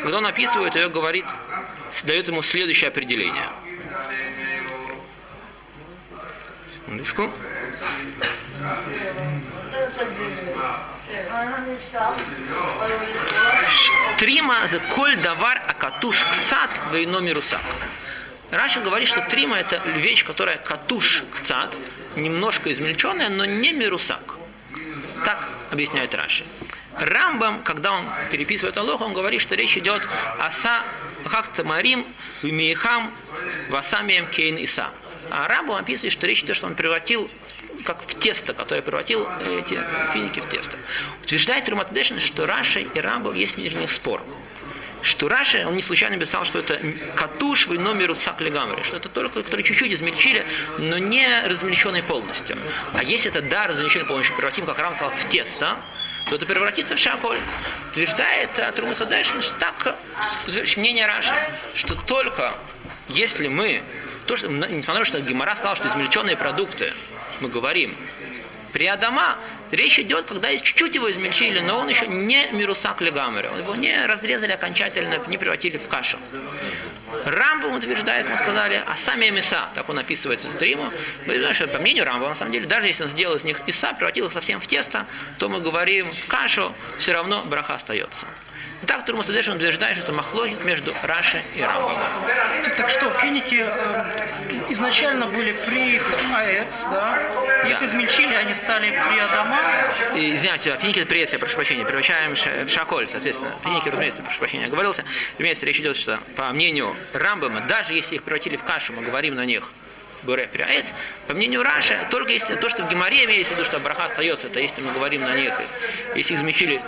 когда 0.02 0.18
он 0.18 0.26
описывает 0.26 0.74
ее, 0.74 0.88
говорит, 0.88 1.26
дает 2.04 2.28
ему 2.28 2.42
следующее 2.42 2.88
определение. 2.88 3.48
Секундочку. 6.74 7.30
Трима 14.18 14.66
за 14.68 14.78
коль 14.78 15.16
давар 15.16 15.62
акатуш 15.68 16.24
кцат 16.24 16.70
вейно 16.92 17.18
мирусак. 17.18 17.60
Раша 18.50 18.80
говорит, 18.80 19.08
что 19.08 19.20
трима 19.22 19.56
это 19.58 19.76
вещь, 19.88 20.24
которая 20.24 20.58
катуш 20.58 21.24
кцат, 21.36 21.74
немножко 22.16 22.72
измельченная, 22.72 23.28
но 23.28 23.44
не 23.44 23.72
мирусак. 23.72 24.34
Так 25.24 25.48
объясняет 25.70 26.14
Раши. 26.14 26.44
Рамбам, 26.98 27.62
когда 27.62 27.92
он 27.92 28.04
переписывает 28.30 28.76
Аллах, 28.76 29.00
он 29.00 29.12
говорит, 29.12 29.40
что 29.40 29.54
речь 29.54 29.76
идет 29.76 30.02
о 30.38 30.50
са 30.50 30.82
как 31.30 31.64
марим 31.64 32.06
вимиехам 32.42 33.12
васамием 33.70 34.28
кейн 34.28 34.56
иса. 34.56 34.90
А 35.30 35.48
Рамбам 35.48 35.76
описывает, 35.76 36.12
что 36.12 36.26
речь 36.26 36.44
идет, 36.44 36.56
что 36.56 36.66
он 36.66 36.74
превратил 36.74 37.30
как 37.84 38.00
в 38.06 38.18
тесто, 38.18 38.54
которое 38.54 38.82
превратил 38.82 39.28
эти 39.40 39.80
финики 40.12 40.40
в 40.40 40.48
тесто. 40.48 40.78
Утверждает 41.22 41.68
Руматдешин, 41.68 42.20
что 42.20 42.46
Раша 42.46 42.80
и 42.80 43.00
Рамбам 43.00 43.34
есть 43.34 43.56
между 43.58 43.78
них 43.80 43.90
спор 43.90 44.22
что 45.04 45.28
Раши, 45.28 45.64
он 45.66 45.76
не 45.76 45.82
случайно 45.82 46.16
писал, 46.16 46.44
что 46.44 46.58
это 46.58 46.80
катуш 47.14 47.66
в 47.66 47.74
номеру 47.78 48.16
сакли 48.16 48.48
гамри, 48.48 48.82
что 48.82 48.96
это 48.96 49.08
только, 49.08 49.42
которые 49.42 49.64
чуть-чуть 49.64 49.92
измельчили, 49.92 50.46
но 50.78 50.98
не 50.98 51.26
размельченный 51.46 52.02
полностью. 52.02 52.58
А 52.94 53.04
если 53.04 53.30
это 53.30 53.42
да, 53.42 53.66
размельченный 53.66 54.06
полностью, 54.06 54.34
превратим, 54.34 54.66
как 54.66 54.78
Рам 54.78 54.94
сказал, 54.94 55.12
в 55.14 55.28
тесто, 55.28 55.76
то 56.28 56.36
это 56.36 56.46
превратится 56.46 56.96
в 56.96 56.98
шаколь. 56.98 57.38
Утверждает 57.90 58.50
Трумаса 58.74 59.04
Дэшин, 59.04 59.42
что 59.42 59.54
так, 59.58 59.96
мнение 60.76 61.06
Раши, 61.06 61.34
что 61.74 61.94
только 61.94 62.54
если 63.08 63.48
мы, 63.48 63.82
то, 64.26 64.38
что, 64.38 64.48
несмотря 64.48 64.94
на 64.94 65.00
то, 65.00 65.04
что 65.04 65.20
Гимара 65.20 65.54
сказал, 65.54 65.76
что 65.76 65.88
измельченные 65.88 66.36
продукты, 66.36 66.94
мы 67.40 67.50
говорим, 67.50 67.94
при 68.74 68.86
Адама 68.86 69.38
речь 69.70 70.00
идет, 70.00 70.24
когда 70.24 70.54
чуть-чуть 70.54 70.96
его 70.96 71.08
измельчили, 71.08 71.60
но 71.60 71.78
он 71.78 71.88
еще 71.88 72.08
не 72.08 72.48
мирусак 72.50 73.00
легамер. 73.00 73.56
Его 73.56 73.76
не 73.76 74.04
разрезали 74.04 74.50
окончательно, 74.50 75.20
не 75.28 75.38
превратили 75.38 75.78
в 75.78 75.86
кашу. 75.86 76.18
Рамбам 77.24 77.76
утверждает, 77.76 78.28
мы 78.28 78.36
сказали, 78.36 78.82
а 78.84 78.96
сами 78.96 79.30
мяса, 79.30 79.68
так 79.76 79.88
он 79.88 80.00
описывает 80.00 80.44
этот 80.44 80.60
Риму, 80.60 80.90
что 81.52 81.68
по 81.68 81.78
мнению 81.78 82.04
Рамба, 82.04 82.28
на 82.28 82.34
самом 82.34 82.50
деле, 82.50 82.66
даже 82.66 82.88
если 82.88 83.04
он 83.04 83.10
сделал 83.10 83.36
из 83.36 83.44
них 83.44 83.60
иса, 83.66 83.92
превратил 83.92 84.26
их 84.26 84.32
совсем 84.32 84.60
в 84.60 84.66
тесто, 84.66 85.06
то 85.38 85.48
мы 85.48 85.60
говорим 85.60 86.10
в 86.10 86.26
кашу, 86.26 86.72
все 86.98 87.12
равно 87.12 87.44
браха 87.44 87.76
остается. 87.76 88.26
Так 88.86 89.04
Турмус 89.06 89.28
Адешин 89.28 89.54
утверждает, 89.56 89.96
что 89.96 90.04
это 90.04 90.12
махлогит 90.12 90.64
между 90.64 90.94
Раши 91.02 91.42
и 91.54 91.62
Рамбом. 91.62 91.92
Так 92.76 92.88
что 92.88 93.10
финики 93.12 93.64
э, 93.66 94.04
изначально 94.70 95.26
были 95.26 95.52
при 95.52 96.00
Аэц, 96.34 96.84
да? 96.90 97.18
Их 97.68 97.78
да. 97.78 97.86
измельчили, 97.86 98.34
они 98.34 98.52
стали 98.52 98.90
при 98.90 99.18
Адама. 99.18 99.58
И, 100.16 100.34
извиняюсь, 100.34 100.62
финики 100.80 100.98
это 100.98 101.08
приветствие, 101.08 101.38
прошу 101.38 101.56
прощения, 101.56 101.84
превращаем 101.84 102.34
в 102.34 102.68
шаколь, 102.68 103.08
соответственно. 103.10 103.54
Финики, 103.62 103.88
разумеется, 103.88 104.22
прошу 104.22 104.38
прощения, 104.38 104.66
оговорился. 104.66 105.04
Разумеется, 105.34 105.66
речь 105.66 105.80
идет, 105.80 105.96
что 105.96 106.18
по 106.36 106.50
мнению 106.50 106.96
Рамбома, 107.12 107.62
даже 107.62 107.94
если 107.94 108.16
их 108.16 108.22
превратили 108.22 108.56
в 108.56 108.64
кашу, 108.64 108.92
мы 108.92 109.02
говорим 109.02 109.34
на 109.34 109.44
них 109.44 109.70
Буре 110.24 110.46
Пиряец. 110.46 110.86
По 111.26 111.34
мнению 111.34 111.62
Раши, 111.62 111.98
только 112.10 112.32
если 112.32 112.54
то, 112.56 112.68
что 112.68 112.84
в 112.84 112.90
Геморе 112.90 113.24
имеется 113.24 113.54
в 113.54 113.56
виду, 113.56 113.64
что 113.64 113.78
браха 113.78 114.06
остается, 114.06 114.46
это 114.48 114.60
если 114.60 114.80
мы 114.80 114.92
говорим 114.92 115.22
на 115.22 115.34
них, 115.34 115.54
если 116.14 116.34
измельчили 116.34 116.82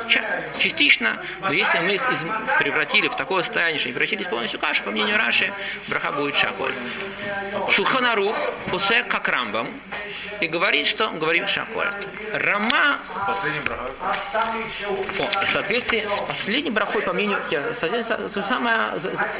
частично, 0.58 1.22
но 1.40 1.52
если 1.52 1.78
мы 1.78 1.94
их 1.94 2.02
превратили 2.58 3.08
в 3.08 3.16
такое 3.16 3.42
состояние, 3.42 3.78
что 3.78 3.88
не 3.88 3.94
превратились 3.94 4.26
полностью 4.26 4.58
в 4.58 4.62
кашу, 4.62 4.82
по 4.84 4.90
мнению 4.90 5.18
Раши, 5.18 5.52
браха 5.88 6.12
будет 6.12 6.36
шаколь. 6.36 6.72
Шулханарух, 7.70 8.36
усе 8.72 9.02
как 9.04 9.28
рамбам, 9.28 9.68
и 10.40 10.48
говорит, 10.48 10.86
что 10.86 11.10
говорим 11.10 11.46
шаколь. 11.48 11.88
Рама... 12.32 12.98
Последний 13.26 13.60
браха. 13.60 13.90
О, 15.18 15.44
в 15.44 15.48
соответствии 15.48 16.06
с 16.08 16.20
последним 16.26 16.74
брахой, 16.74 17.02
по 17.02 17.12
мнению... 17.12 17.38
То 17.48 18.42
самое, 18.42 18.92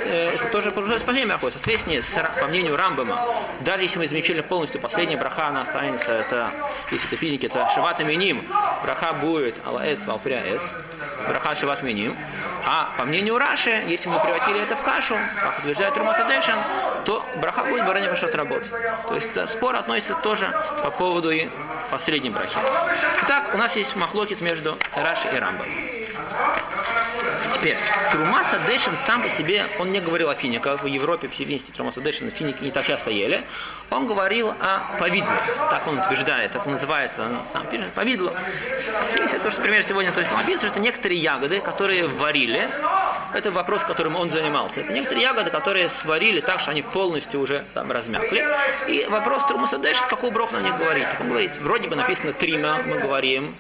э, 0.05 0.33
это 0.35 0.47
тоже 0.49 0.71
с 0.71 1.03
последним 1.03 1.29
брахой. 1.29 1.53
Соответственно, 1.53 2.31
по 2.41 2.47
мнению 2.47 2.77
Рамбама, 2.77 3.27
даже 3.61 3.86
если 3.87 3.99
мы 4.01 4.07
измельчили 4.07 4.41
полностью, 4.41 4.81
последняя 4.81 5.17
браха, 5.17 5.47
она 5.47 5.63
останется, 5.63 6.11
это, 6.11 6.51
если 6.91 7.07
это 7.07 7.17
финики, 7.17 7.47
это 7.47 7.69
шават 7.73 8.01
миним, 8.01 8.45
браха 8.83 9.13
будет 9.13 9.57
алаэц, 9.65 10.01
валпряэц, 10.07 10.61
браха 11.29 11.55
шават 11.55 11.85
миним. 11.85 12.17
А 12.67 12.93
по 12.99 13.05
мнению 13.05 13.39
Раши, 13.39 13.85
если 13.87 14.09
мы 14.09 14.19
превратили 14.19 14.61
это 14.61 14.75
в 14.75 14.83
кашу, 14.83 15.15
как 15.41 15.61
утверждает 15.61 15.97
Румасадешин, 15.97 16.57
то 17.05 17.25
браха 17.37 17.63
будет 17.63 17.87
барани 17.87 18.09
пашот 18.09 18.35
работать. 18.35 18.69
То 19.09 19.15
есть 19.15 19.33
да, 19.35 19.47
спор 19.47 19.77
относится 19.77 20.15
тоже 20.17 20.53
по 20.83 20.91
поводу 20.91 21.31
и 21.31 21.49
последней 21.93 22.31
брахи. 22.31 22.59
Итак, 23.23 23.53
у 23.55 23.57
нас 23.57 23.77
есть 23.77 23.95
махлокит 23.95 24.41
между 24.41 24.77
Раши 24.97 25.29
и 25.33 25.39
Рамбом. 25.39 25.67
Теперь, 27.67 27.79
Трумаса 28.13 28.61
Дэшин 28.65 28.97
сам 29.07 29.23
по 29.23 29.29
себе, 29.29 29.65
он 29.81 29.91
не 29.91 30.01
говорил 30.01 30.31
о 30.31 30.37
финиках. 30.37 30.85
В 30.85 30.87
Европе, 30.87 31.27
в 31.27 31.35
Севинске, 31.35 31.73
Трумаса 31.73 32.01
Дэшин 32.01 32.31
финики 32.31 32.63
не 32.63 32.71
так 32.71 32.87
часто 32.87 33.11
ели. 33.11 33.43
Он 33.91 34.07
говорил 34.07 34.51
о 34.51 34.97
повидле. 35.01 35.37
Так 35.69 35.85
он 35.89 35.99
утверждает, 35.99 36.53
так 36.53 36.65
называется, 36.67 37.25
он 37.25 37.41
сам 37.53 37.67
пишет, 37.67 37.93
повидло. 37.93 38.33
Финисе, 39.15 39.41
то, 39.41 39.51
что, 39.51 39.63
например, 39.63 39.85
сегодня 39.89 40.13
то 40.13 40.21
есть, 40.21 40.33
написано, 40.33 40.69
это 40.69 40.79
некоторые 40.79 41.21
ягоды, 41.21 41.59
которые 41.59 42.07
варили. 42.07 42.69
Это 43.35 43.51
вопрос, 43.51 43.83
которым 43.83 44.15
он 44.15 44.31
занимался. 44.31 44.83
Это 44.83 44.93
некоторые 44.93 45.25
ягоды, 45.25 45.51
которые 45.51 45.89
сварили 45.89 46.41
так, 46.41 46.61
что 46.61 46.71
они 46.71 46.83
полностью 46.83 47.41
уже 47.41 47.65
там 47.75 47.91
размякли. 47.91 48.47
И 48.87 49.07
вопрос 49.11 49.45
Трумаса 49.45 49.79
Дэшин, 49.79 50.07
какой 50.09 50.31
брох 50.31 50.53
на 50.53 50.61
них 50.61 50.79
говорить. 50.79 51.09
Он 51.19 51.31
говорит, 51.31 51.57
вроде 51.57 51.89
бы 51.89 51.97
написано 51.97 52.33
трима, 52.33 52.79
мы 52.87 52.99
говорим, 52.99 53.57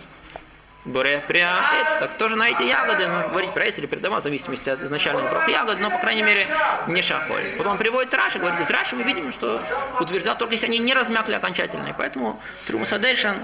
Боре 0.86 1.20
приаэц, 1.26 1.98
так 1.98 2.10
тоже 2.16 2.36
на 2.36 2.48
эти 2.48 2.62
ягоды, 2.62 3.08
можно 3.08 3.28
говорить 3.28 3.52
про 3.52 3.64
или 3.64 3.86
передавать, 3.86 4.20
в 4.20 4.22
зависимости 4.22 4.68
от 4.68 4.80
изначального 4.80 5.26
крока 5.28 5.50
ягод, 5.50 5.80
но, 5.80 5.90
по 5.90 5.98
крайней 5.98 6.22
мере, 6.22 6.46
не 6.86 7.02
шаколь. 7.02 7.42
Потом 7.58 7.76
приводит 7.76 8.14
Раши, 8.14 8.38
говорит, 8.38 8.60
из 8.60 8.70
Раши 8.70 8.94
мы 8.94 9.02
видим, 9.02 9.32
что 9.32 9.60
утверждают 9.98 10.38
только 10.38 10.54
если 10.54 10.66
они 10.66 10.78
не 10.78 10.94
размякли 10.94 11.34
окончательно. 11.34 11.88
И 11.88 11.92
поэтому 11.92 12.40
Трумусадешин 12.68 13.34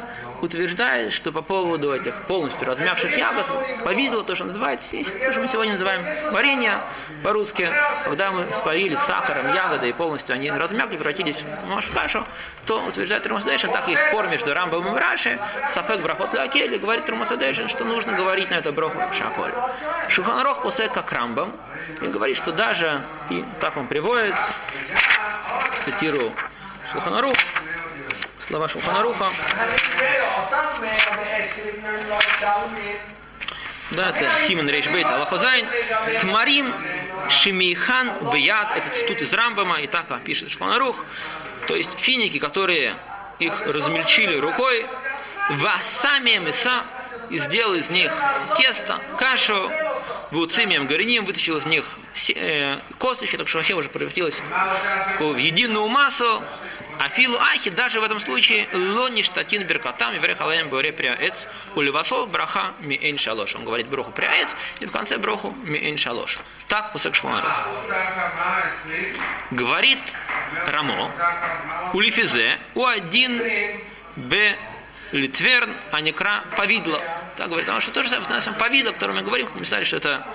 утверждает, 0.40 1.12
что 1.12 1.32
по 1.32 1.42
поводу 1.42 1.92
этих 1.92 2.14
полностью 2.28 2.64
размякших 2.64 3.18
ягод, 3.18 3.46
повидло, 3.82 4.22
то, 4.22 4.36
что 4.36 4.44
называется, 4.44 4.94
есть 4.94 5.18
то, 5.18 5.32
что 5.32 5.40
мы 5.40 5.48
сегодня 5.48 5.72
называем 5.72 6.04
варенье 6.30 6.78
по-русски, 7.24 7.68
когда 8.04 8.30
мы 8.30 8.46
сварили 8.52 8.94
сахаром 8.94 9.52
ягоды 9.52 9.88
и 9.88 9.92
полностью 9.92 10.34
они 10.34 10.48
размякли, 10.48 10.96
превратились 10.96 11.42
в 11.42 11.92
кашу, 11.92 12.24
то 12.66 12.80
утверждает 12.84 13.24
תרומת 13.24 13.46
הדשן, 13.46 13.72
так 13.72 13.88
и 13.88 13.96
спор 13.96 14.28
между 14.28 14.54
Рамбамом 14.54 14.96
и 14.96 15.00
Раши, 15.00 15.40
ספק 15.74 16.00
ברכות 16.00 16.34
להקל, 16.34 16.78
говорит 16.78 17.04
תרומת 17.04 17.16
הדשן, 17.16 17.31
הדשן, 17.32 17.66
что 17.66 17.84
нужно 17.84 18.12
говорить 18.12 18.50
на 18.50 18.56
это 18.56 18.72
броху 18.72 19.00
שהכל. 19.18 19.52
Шулхан 20.10 20.42
Арух 20.42 20.62
после 20.62 20.90
как 20.90 21.10
Рамбам 21.12 21.56
и 22.02 22.06
говорит, 22.06 22.36
что 22.36 22.52
даже, 22.52 23.02
и 23.30 23.42
так 23.58 23.78
он 23.78 23.86
приводит, 23.86 24.36
цитирую 25.82 26.34
Шулхан 26.92 27.16
Арух, 27.16 27.34
слова 28.48 28.68
Шулхан 28.68 29.01
Аруха, 29.01 29.30
да, 33.92 34.10
это 34.10 34.28
סימן 34.46 34.68
ר"ב 34.68 35.06
הלכה 35.06 35.49
ז, 35.49 35.66
תמרים 36.20 36.74
שמיעכן 37.30 38.30
ביד, 38.30 38.76
это 38.76 38.94
цитата 38.94 39.22
из 39.22 39.32
Рамбама, 39.32 39.80
и 39.80 39.86
так 39.86 40.06
пишет 40.22 40.50
Шулхан 40.50 40.80
Арух, 40.80 41.02
то 41.66 41.76
есть 41.76 41.98
финики, 41.98 42.38
которые 42.38 42.94
их 43.38 43.58
размельчили 43.66 44.38
рукой, 44.38 44.86
Васами 45.48 46.36
Меса 46.36 46.82
и 47.30 47.38
сделал 47.38 47.74
из 47.74 47.90
них 47.90 48.12
тесто, 48.56 48.98
кашу, 49.18 49.70
вуцимием 50.30 50.86
гореним, 50.86 51.24
вытащил 51.24 51.58
из 51.58 51.66
них 51.66 51.84
э, 52.34 52.78
косточки, 52.98 53.36
так 53.36 53.48
что 53.48 53.58
вообще 53.58 53.74
уже 53.74 53.88
превратилось 53.88 54.40
в 55.20 55.36
единую 55.36 55.88
массу. 55.88 56.42
А 56.98 57.08
филу 57.08 57.38
ахи 57.38 57.70
даже 57.70 58.00
в 58.00 58.04
этом 58.04 58.20
случае 58.20 58.68
лони 58.72 59.22
штатин 59.22 59.64
беркатам 59.64 60.14
и 60.14 60.18
врехалаем 60.18 60.68
боре 60.68 60.92
приаэц 60.92 61.48
уливасов 61.74 62.28
браха 62.28 62.74
ми 62.80 62.96
эйн 62.96 63.18
шалош. 63.18 63.54
Он 63.54 63.64
говорит 63.64 63.88
броху 63.88 64.12
приаэц 64.12 64.48
и 64.80 64.86
в 64.86 64.92
конце 64.92 65.18
броху 65.18 65.56
ми 65.64 65.78
эйн 65.78 65.98
шалош. 65.98 66.38
Так 66.68 66.92
пусак 66.92 67.14
шмарух. 67.14 67.52
Говорит 69.50 69.98
Рамо, 70.70 71.10
улифизе, 71.92 72.58
у 72.74 72.84
один 72.84 73.40
б 74.16 74.56
Литверн, 75.12 75.74
а 75.90 76.00
не 76.00 76.12
кра 76.12 76.44
повидло. 76.56 77.00
Так 77.36 77.46
говорит, 77.46 77.66
потому 77.66 77.80
что 77.80 77.92
то 77.92 78.02
же 78.02 78.08
самое, 78.08 78.58
повидло, 78.58 78.90
о 78.90 78.94
котором 78.94 79.16
мы 79.16 79.22
говорим, 79.22 79.48
мы 79.54 79.60
писали, 79.60 79.84
что 79.84 79.96
это 79.96 80.26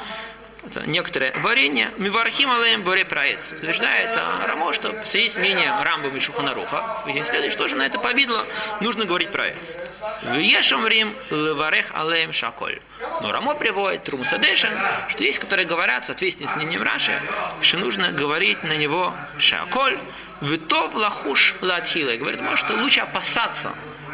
это 0.69 0.85
некоторое 0.85 1.31
варенье, 1.37 1.91
Мивархим 1.97 2.51
Алеем 2.51 2.83
Боре 2.83 3.05
Праец. 3.05 3.39
Утверждает 3.51 4.17
а, 4.17 4.45
Рамо, 4.47 4.73
что 4.73 4.93
есть 5.13 5.37
мнение 5.37 5.73
Рамбам 5.81 6.15
и 6.17 6.19
Шуханаруха. 6.19 7.03
И 7.07 7.23
следует, 7.23 7.53
что 7.53 7.69
же 7.69 7.75
на 7.75 7.85
это 7.85 7.99
повидло 7.99 8.45
нужно 8.81 9.05
говорить 9.05 9.31
Праец. 9.31 9.77
В 10.23 10.37
Ешам 10.37 10.85
Рим 10.85 11.13
Леварех 11.29 11.85
Алеем 11.93 12.33
Шаколь. 12.33 12.81
Но 13.21 13.31
Рамо 13.31 13.55
приводит 13.55 14.03
Трумсадешин, 14.03 14.71
что 15.07 15.23
есть, 15.23 15.39
которые 15.39 15.65
говорят, 15.65 16.03
в 16.03 16.07
соответствии 16.07 16.47
с 16.47 16.55
мнением 16.57 16.83
Раши, 16.83 17.17
что 17.61 17.77
нужно 17.77 18.11
говорить 18.11 18.63
на 18.63 18.75
него 18.75 19.15
Шаколь, 19.37 19.97
Витов 20.41 20.93
лахуш 20.95 21.55
латхила. 21.61 22.11
Говорит, 22.17 22.41
может, 22.41 22.69
лучше 22.71 22.99
опасаться 22.99 23.73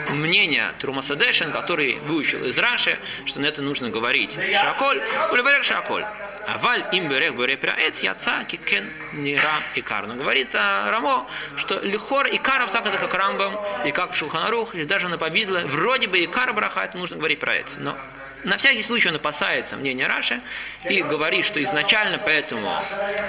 мнения 0.09 0.73
Трумасадешин, 0.79 1.51
который 1.51 1.95
выучил 1.99 2.45
из 2.45 2.57
Раши, 2.57 2.97
что 3.25 3.39
на 3.39 3.45
это 3.45 3.61
нужно 3.61 3.89
говорить 3.89 4.37
Шаколь, 4.53 5.01
Улеберех 5.31 5.63
Шаколь. 5.63 6.05
А 6.45 6.57
валь 6.57 6.83
им 6.91 7.07
берех 7.07 7.35
бере 7.35 7.55
праэц 7.55 7.99
яца 8.01 8.43
кикен 8.43 8.91
нира 9.13 9.61
и 9.75 9.81
карну. 9.81 10.15
Говорит 10.15 10.49
а, 10.53 10.91
Рамо, 10.91 11.27
что 11.55 11.79
лихор 11.79 12.27
и 12.27 12.37
каров 12.37 12.71
так 12.71 12.85
это 12.85 12.97
как 12.97 13.13
Рамбам, 13.13 13.57
и 13.85 13.91
как 13.91 14.13
Шулханарух, 14.13 14.75
и 14.75 14.83
даже 14.83 15.07
на 15.07 15.17
побидло, 15.17 15.59
вроде 15.59 16.07
бы 16.07 16.19
и 16.19 16.27
кар 16.27 16.53
браха, 16.53 16.81
это 16.81 16.97
нужно 16.97 17.15
говорить 17.15 17.39
про 17.39 17.55
это. 17.55 17.71
Но 17.77 17.97
на 18.43 18.57
всякий 18.57 18.83
случай 18.83 19.07
он 19.07 19.15
опасается 19.15 19.77
мнения 19.77 20.07
Раши 20.07 20.41
и 20.89 21.01
говорит, 21.01 21.45
что 21.45 21.63
изначально 21.63 22.17
поэтому 22.17 22.77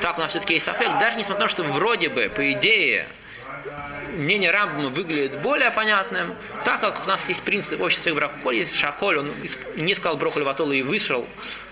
так 0.03 0.19
у 0.19 0.21
нас 0.21 0.31
все-таки 0.31 0.55
есть 0.55 0.67
аффект, 0.67 0.99
даже 0.99 1.17
несмотря 1.17 1.45
на 1.45 1.49
то, 1.49 1.49
что 1.49 1.63
вроде 1.63 2.09
бы, 2.09 2.29
по 2.35 2.53
идее, 2.53 3.07
мнение 4.15 4.51
Рамбама 4.51 4.89
выглядит 4.89 5.41
более 5.41 5.71
понятным, 5.71 6.35
так 6.65 6.81
как 6.81 7.05
у 7.05 7.09
нас 7.09 7.21
есть 7.29 7.43
принцип 7.43 7.81
общества 7.81 8.15
Брахоль, 8.15 8.57
есть 8.57 8.75
Шаколь, 8.75 9.19
он 9.19 9.35
не 9.77 9.95
сказал 9.95 10.17
Брохоль 10.17 10.45
Ватола 10.45 10.73
и 10.73 10.83
вышел, 10.83 11.27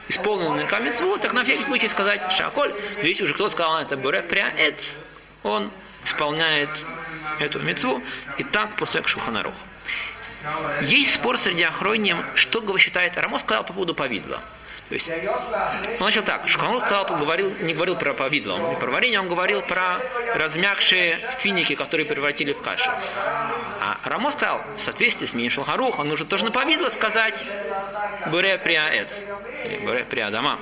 исполнил 0.09 0.51
наверняка 0.51 0.79
митцву, 0.81 1.19
так 1.19 1.33
на 1.33 1.45
всякий 1.45 1.65
случай 1.65 1.89
сказать 1.89 2.33
Шаколь, 2.33 2.73
но 2.97 3.03
если 3.03 3.25
уже 3.25 3.35
кто-то 3.35 3.53
сказал, 3.53 3.81
это 3.81 3.97
Буре 3.97 4.23
Пряэц, 4.23 4.81
он 5.43 5.71
исполняет 6.05 6.71
эту 7.39 7.61
мецву, 7.61 8.03
и 8.39 8.45
так 8.45 8.77
после 8.77 9.03
Шуханарух. 9.03 9.55
Есть 10.83 11.15
спор 11.15 11.39
среди 11.39 11.63
охроним, 11.63 12.25
что 12.35 12.61
считает, 12.79 13.17
Рамос 13.17 13.43
сказал 13.43 13.65
по 13.65 13.73
поводу 13.73 13.95
повидла. 13.95 14.41
То 14.89 14.95
есть, 14.95 15.09
он 15.09 16.07
начал 16.07 16.23
так, 16.23 16.49
сказал, 16.49 16.81
говорил, 17.19 17.51
не 17.61 17.73
говорил 17.73 17.97
про 17.97 18.13
повидло, 18.13 18.55
он, 18.55 18.77
про 18.77 18.91
варенье, 18.91 19.21
он 19.21 19.29
говорил 19.29 19.63
про 19.63 20.01
размягшие 20.35 21.19
финики, 21.39 21.75
которые 21.75 22.05
превратили 22.05 22.53
в 22.53 22.61
кашу. 22.61 22.91
А 23.81 23.99
Рамо 24.05 24.33
сказал, 24.33 24.61
в 24.77 24.81
соответствии 24.81 25.27
с 25.27 25.33
Минишел 25.33 25.65
Харух, 25.65 25.99
он 25.99 26.09
нужно 26.09 26.27
тоже 26.27 26.45
на 26.45 26.51
повидло 26.51 26.91
сказать 26.91 27.43
Буре 28.27 28.59
Приаэц, 28.59 29.09
Приадама. 30.09 30.59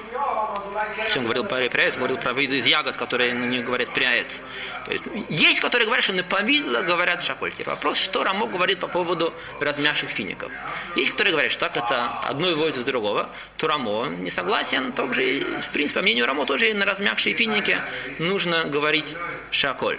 Он 1.17 1.25
говорил 1.25 1.45
про 1.45 1.69
Приаэц, 1.69 1.97
говорил 1.97 2.19
про 2.19 2.33
виды 2.33 2.59
из 2.59 2.67
ягод, 2.67 2.97
которые 2.97 3.33
них 3.33 3.65
говорят 3.65 3.93
Приаэц. 3.95 4.41
То 4.87 4.93
есть, 4.93 5.05
есть, 5.29 5.61
которые 5.61 5.87
говорят, 5.87 6.05
что 6.05 6.15
на 6.15 6.23
повидло 6.23 6.83
говорят 6.83 7.23
шаколь. 7.23 7.53
Теперь 7.53 7.69
вопрос, 7.69 7.99
что 7.99 8.25
Рамо 8.25 8.47
говорит 8.47 8.81
по 8.81 8.89
поводу 8.89 9.33
размягших 9.61 10.11
фиников. 10.11 10.51
Есть, 10.97 11.13
которые 11.13 11.33
говорят, 11.33 11.53
что 11.53 11.69
так 11.69 11.77
это 11.77 12.19
одно 12.21 12.49
выводит 12.49 12.79
из 12.79 12.85
другого, 12.85 13.31
то 13.57 13.69
Рамо 13.69 14.07
не 14.09 14.31
согласен, 14.31 14.93
также, 14.93 15.45
в 15.63 15.69
принципе, 15.71 16.01
по 16.01 16.03
мнению 16.03 16.27
Рамо, 16.27 16.47
тоже 16.47 16.73
на 16.75 16.87
размягшие 16.87 17.35
финики 17.35 17.79
нужно 18.19 18.65
говорить 18.65 19.07
шаколь. 19.51 19.99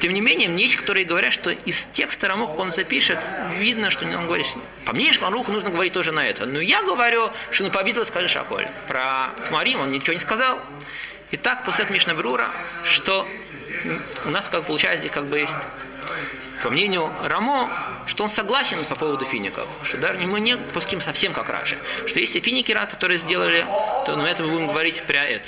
Тем 0.00 0.12
не 0.12 0.20
менее, 0.20 0.54
есть, 0.56 0.76
которые 0.76 1.04
говорят, 1.04 1.32
что 1.32 1.50
из 1.50 1.86
текста 1.92 2.28
Рамух 2.28 2.58
он 2.58 2.72
запишет, 2.72 3.18
видно, 3.58 3.90
что 3.90 4.04
он 4.04 4.26
говорит, 4.26 4.46
по 4.84 4.92
мнению 4.92 5.20
Рамуха 5.20 5.50
нужно 5.50 5.70
говорить 5.70 5.92
тоже 5.92 6.12
на 6.12 6.26
это. 6.26 6.46
Но 6.46 6.60
я 6.60 6.82
говорю, 6.82 7.30
что 7.50 7.64
на 7.64 7.70
победу 7.70 8.04
скажи 8.04 8.28
Шаколь. 8.28 8.68
Про 8.88 9.30
Тмарим 9.48 9.80
он 9.80 9.90
ничего 9.90 10.12
не 10.12 10.20
сказал. 10.20 10.60
И 11.30 11.36
так 11.36 11.64
после 11.64 11.84
этого 11.84 11.94
Мишнабрура, 11.94 12.50
что 12.84 13.26
у 14.24 14.30
нас 14.30 14.46
как 14.50 14.64
получается 14.64 15.08
как 15.08 15.24
бы 15.24 15.38
есть 15.38 15.52
по 16.66 16.72
мнению 16.72 17.12
Рамо, 17.22 17.70
что 18.06 18.24
он 18.24 18.28
согласен 18.28 18.84
по 18.86 18.96
поводу 18.96 19.24
фиников, 19.24 19.68
что 19.84 19.98
даже 19.98 20.18
мы 20.26 20.40
не 20.40 20.56
пуским 20.56 21.00
совсем 21.00 21.32
как 21.32 21.48
раньше, 21.48 21.78
что 22.08 22.18
если 22.18 22.40
финики 22.40 22.72
рад, 22.72 22.90
которые 22.90 23.18
сделали, 23.18 23.64
то 24.04 24.16
на 24.16 24.26
этом 24.28 24.46
мы 24.46 24.52
будем 24.52 24.66
говорить 24.66 25.00
пряэц. 25.04 25.44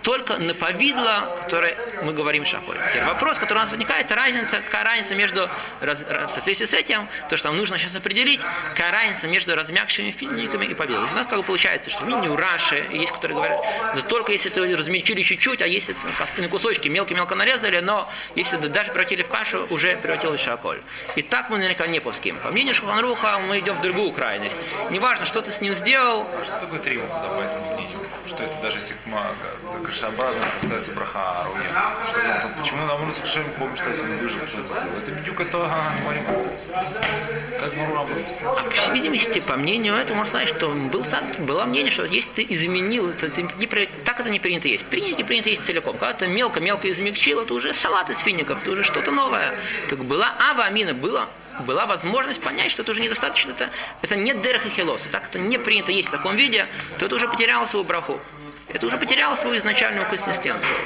Только 0.00 0.38
на 0.38 0.54
повидло, 0.54 1.38
которое 1.42 1.76
мы 2.02 2.14
говорим. 2.14 2.46
Теперь 2.46 3.04
вопрос, 3.04 3.36
который 3.36 3.58
у 3.58 3.60
нас 3.60 3.70
возникает, 3.70 4.06
это 4.06 4.16
разница, 4.16 4.62
какая 4.62 4.84
разница 4.84 5.14
между, 5.14 5.50
в 5.80 6.28
соответствии 6.28 6.64
с 6.64 6.72
этим, 6.72 7.06
то, 7.28 7.36
что 7.36 7.48
нам 7.48 7.58
нужно 7.58 7.76
сейчас 7.76 7.94
определить, 7.94 8.40
какая 8.70 8.92
разница 8.92 9.28
между 9.28 9.54
размягшими 9.54 10.10
финиками 10.10 10.64
и 10.64 10.72
повидлом. 10.72 11.10
У 11.12 11.14
нас 11.14 11.26
как 11.26 11.36
бы 11.36 11.44
получается, 11.44 11.90
что 11.90 12.06
в 12.06 12.36
Раши 12.36 12.86
есть, 12.92 13.12
которые 13.12 13.36
говорят, 13.36 13.60
да 13.94 14.00
только 14.00 14.32
если 14.32 14.50
это 14.50 14.76
размельчили 14.78 15.20
чуть-чуть, 15.20 15.60
а 15.60 15.66
если 15.66 15.94
на 16.38 16.48
кусочки 16.48 16.88
мелко-мелко 16.88 17.34
нарезали, 17.34 17.80
но 17.80 18.10
если 18.36 18.56
даже 18.56 18.90
превратили 18.90 19.22
в 19.22 19.28
кашу, 19.28 19.66
уже 19.68 19.96
превратилось 19.96 20.40
в 20.40 20.44
шаколь. 20.62 20.80
И 21.16 21.22
так 21.22 21.50
мы 21.50 21.56
наверняка 21.58 21.86
не 21.86 22.00
пуским. 22.00 22.38
По 22.38 22.50
мнению 22.50 22.74
Шуханруха 22.74 23.38
мы 23.38 23.58
идем 23.58 23.76
в 23.76 23.80
другую 23.80 24.12
крайность. 24.12 24.56
Неважно, 24.90 25.26
что 25.26 25.42
ты 25.42 25.50
с 25.50 25.60
ним 25.60 25.74
сделал. 25.74 26.26
А 26.40 26.44
что 26.44 26.60
такое 26.60 26.78
триумф, 26.78 27.10
мнению? 27.74 28.01
Что 28.26 28.44
это 28.44 28.54
даже 28.62 28.78
если 28.78 28.94
крышеобразно 29.84 30.42
остается 30.56 30.92
браха 30.92 31.40
Аруне. 31.42 31.64
Почему 32.58 32.86
на 32.86 32.94
Амуру 32.94 33.12
Сакшем 33.12 33.44
помню, 33.58 33.76
что 33.76 33.90
он 33.90 34.16
выжил, 34.18 34.38
это 34.38 34.48
сделал? 34.48 34.66
Это 35.02 35.10
говорим 36.02 36.24
остались. 36.28 36.68
Как. 37.58 37.72
А 38.58 38.62
по 38.62 38.70
всей 38.70 38.92
видимости, 38.92 39.40
по 39.40 39.56
мнению 39.56 39.94
этого, 39.94 40.18
можно 40.18 40.30
сказать, 40.30 40.48
что 40.48 40.68
был, 40.68 41.04
было 41.38 41.64
мнение, 41.64 41.92
что 41.92 42.04
если 42.04 42.30
ты 42.30 42.46
изменил, 42.48 43.10
это, 43.10 43.28
ты 43.28 43.42
не, 43.42 43.66
так 43.66 44.20
это 44.20 44.30
не 44.30 44.38
принято 44.38 44.68
есть. 44.68 44.84
Принято 44.84 45.18
не 45.18 45.24
принято 45.24 45.50
есть 45.50 45.64
целиком. 45.64 45.96
Когда 45.98 46.14
ты 46.14 46.26
мелко-мелко 46.26 46.90
измельчил, 46.90 47.40
это 47.40 47.54
уже 47.54 47.72
салат 47.74 48.10
из 48.10 48.18
фиников, 48.18 48.62
это 48.62 48.70
уже 48.70 48.84
что-то 48.84 49.10
новое. 49.10 49.54
Так 49.90 50.04
была 50.04 50.34
ава 50.38 50.64
амина, 50.64 50.94
было 50.94 51.28
была 51.60 51.86
возможность 51.86 52.40
понять, 52.40 52.70
что 52.70 52.82
это 52.82 52.92
уже 52.92 53.00
недостаточно, 53.00 53.52
это, 53.52 53.70
это 54.02 54.16
не 54.16 54.32
дерха 54.34 54.68
хилос, 54.70 55.02
так 55.10 55.24
это 55.30 55.38
не 55.38 55.58
принято 55.58 55.92
есть 55.92 56.08
в 56.08 56.10
таком 56.10 56.36
виде, 56.36 56.66
то 56.98 57.06
это 57.06 57.14
уже 57.14 57.28
потеряло 57.28 57.66
свою 57.66 57.84
браху. 57.84 58.20
Это 58.68 58.86
уже 58.86 58.96
потеряло 58.96 59.36
свою 59.36 59.58
изначальную 59.58 60.08
консистенцию. 60.08 60.76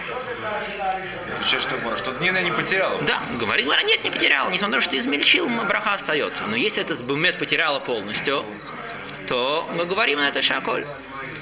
Отвечает, 1.32 1.62
что, 1.62 1.96
что 1.96 2.12
Нина 2.20 2.42
не 2.42 2.50
потеряла? 2.50 3.00
Да, 3.02 3.22
говорит, 3.38 3.66
говорит, 3.66 3.86
нет, 3.86 4.02
не 4.02 4.10
потеряла. 4.10 4.50
Несмотря 4.50 4.76
на 4.76 4.76
то, 4.78 4.82
что 4.82 4.90
ты 4.92 4.98
измельчил, 4.98 5.48
браха 5.48 5.94
остается. 5.94 6.44
Но 6.46 6.56
если 6.56 6.82
это 6.82 6.96
бумет 6.96 7.38
потеряла 7.38 7.78
полностью, 7.78 8.44
то 9.28 9.68
мы 9.74 9.84
говорим 9.84 10.18
на 10.18 10.28
это 10.28 10.42
шаколь. 10.42 10.84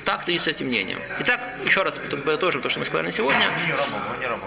Так-то 0.04 0.32
и 0.32 0.38
с 0.38 0.46
этим 0.46 0.66
мнением. 0.66 1.00
Итак, 1.20 1.40
еще 1.64 1.82
раз 1.82 1.94
тоже 2.40 2.60
то, 2.60 2.68
что 2.68 2.80
мы 2.80 2.84
сказали 2.84 3.06
на 3.06 3.12
сегодня. 3.12 3.48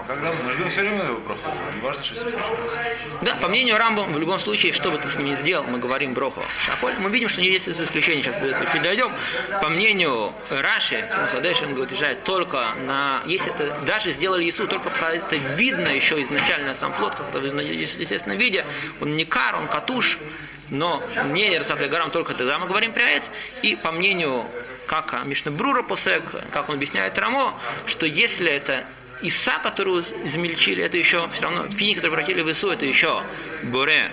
Когда 0.06 0.32
мы 0.32 0.52
ждем 0.52 0.70
все 0.70 0.80
время 0.80 1.04
его 1.04 1.20
не 1.74 1.80
важно, 1.80 2.04
что 2.04 2.16
с 2.16 2.22
ним 2.22 2.30
случилось. 2.30 2.76
Да, 3.22 3.34
по 3.36 3.48
мнению 3.48 3.78
Рамбу, 3.78 4.02
в 4.02 4.18
любом 4.18 4.40
случае, 4.40 4.72
что 4.72 4.90
бы 4.90 4.98
ты 4.98 5.08
с 5.08 5.16
ним 5.16 5.26
ни 5.26 5.36
сделал, 5.36 5.64
мы 5.64 5.78
говорим 5.78 6.14
броху. 6.14 6.42
Шаколь. 6.64 6.94
Мы 7.00 7.10
видим, 7.10 7.28
что 7.28 7.40
есть 7.40 7.68
исключение, 7.68 8.22
сейчас 8.22 8.72
чуть 8.72 8.82
дойдем. 8.82 9.12
По 9.62 9.68
мнению 9.68 10.32
Раши, 10.50 11.04
Садешин 11.32 11.78
утверждает 11.78 12.24
только 12.24 12.74
на... 12.86 13.22
Если 13.26 13.52
это 13.52 13.76
даже 13.80 14.12
сделали 14.12 14.48
Ису, 14.48 14.66
только 14.66 14.90
это 15.06 15.36
видно 15.36 15.88
еще 15.88 16.20
изначально 16.22 16.74
сам 16.78 16.92
плод, 16.92 17.14
как-то 17.14 17.40
в 17.40 17.44
естественном 17.44 18.38
виде, 18.38 18.64
он 19.00 19.16
не 19.16 19.24
кар, 19.24 19.56
он 19.56 19.68
катуш, 19.68 20.18
но 20.70 21.02
не 21.26 21.52
Ерсафля 21.52 21.88
Гарам 21.88 22.10
только 22.10 22.34
тогда 22.34 22.58
мы 22.58 22.66
говорим 22.66 22.92
при 22.92 23.22
И 23.62 23.76
по 23.76 23.90
мнению 23.90 24.44
как 24.88 25.24
Мишна 25.24 25.52
Брура 25.52 25.82
Посек, 25.82 26.24
как 26.50 26.68
он 26.68 26.76
объясняет 26.76 27.16
Рамо, 27.18 27.54
что 27.86 28.06
если 28.06 28.50
это 28.50 28.84
Иса, 29.22 29.60
которую 29.62 30.04
измельчили, 30.24 30.82
это 30.82 30.96
еще 30.96 31.28
все 31.32 31.42
равно, 31.42 31.64
фини, 31.68 31.94
которые 31.94 32.16
превратили 32.16 32.40
в 32.42 32.50
Ису, 32.50 32.70
это 32.70 32.86
еще 32.86 33.22
Буре, 33.62 34.10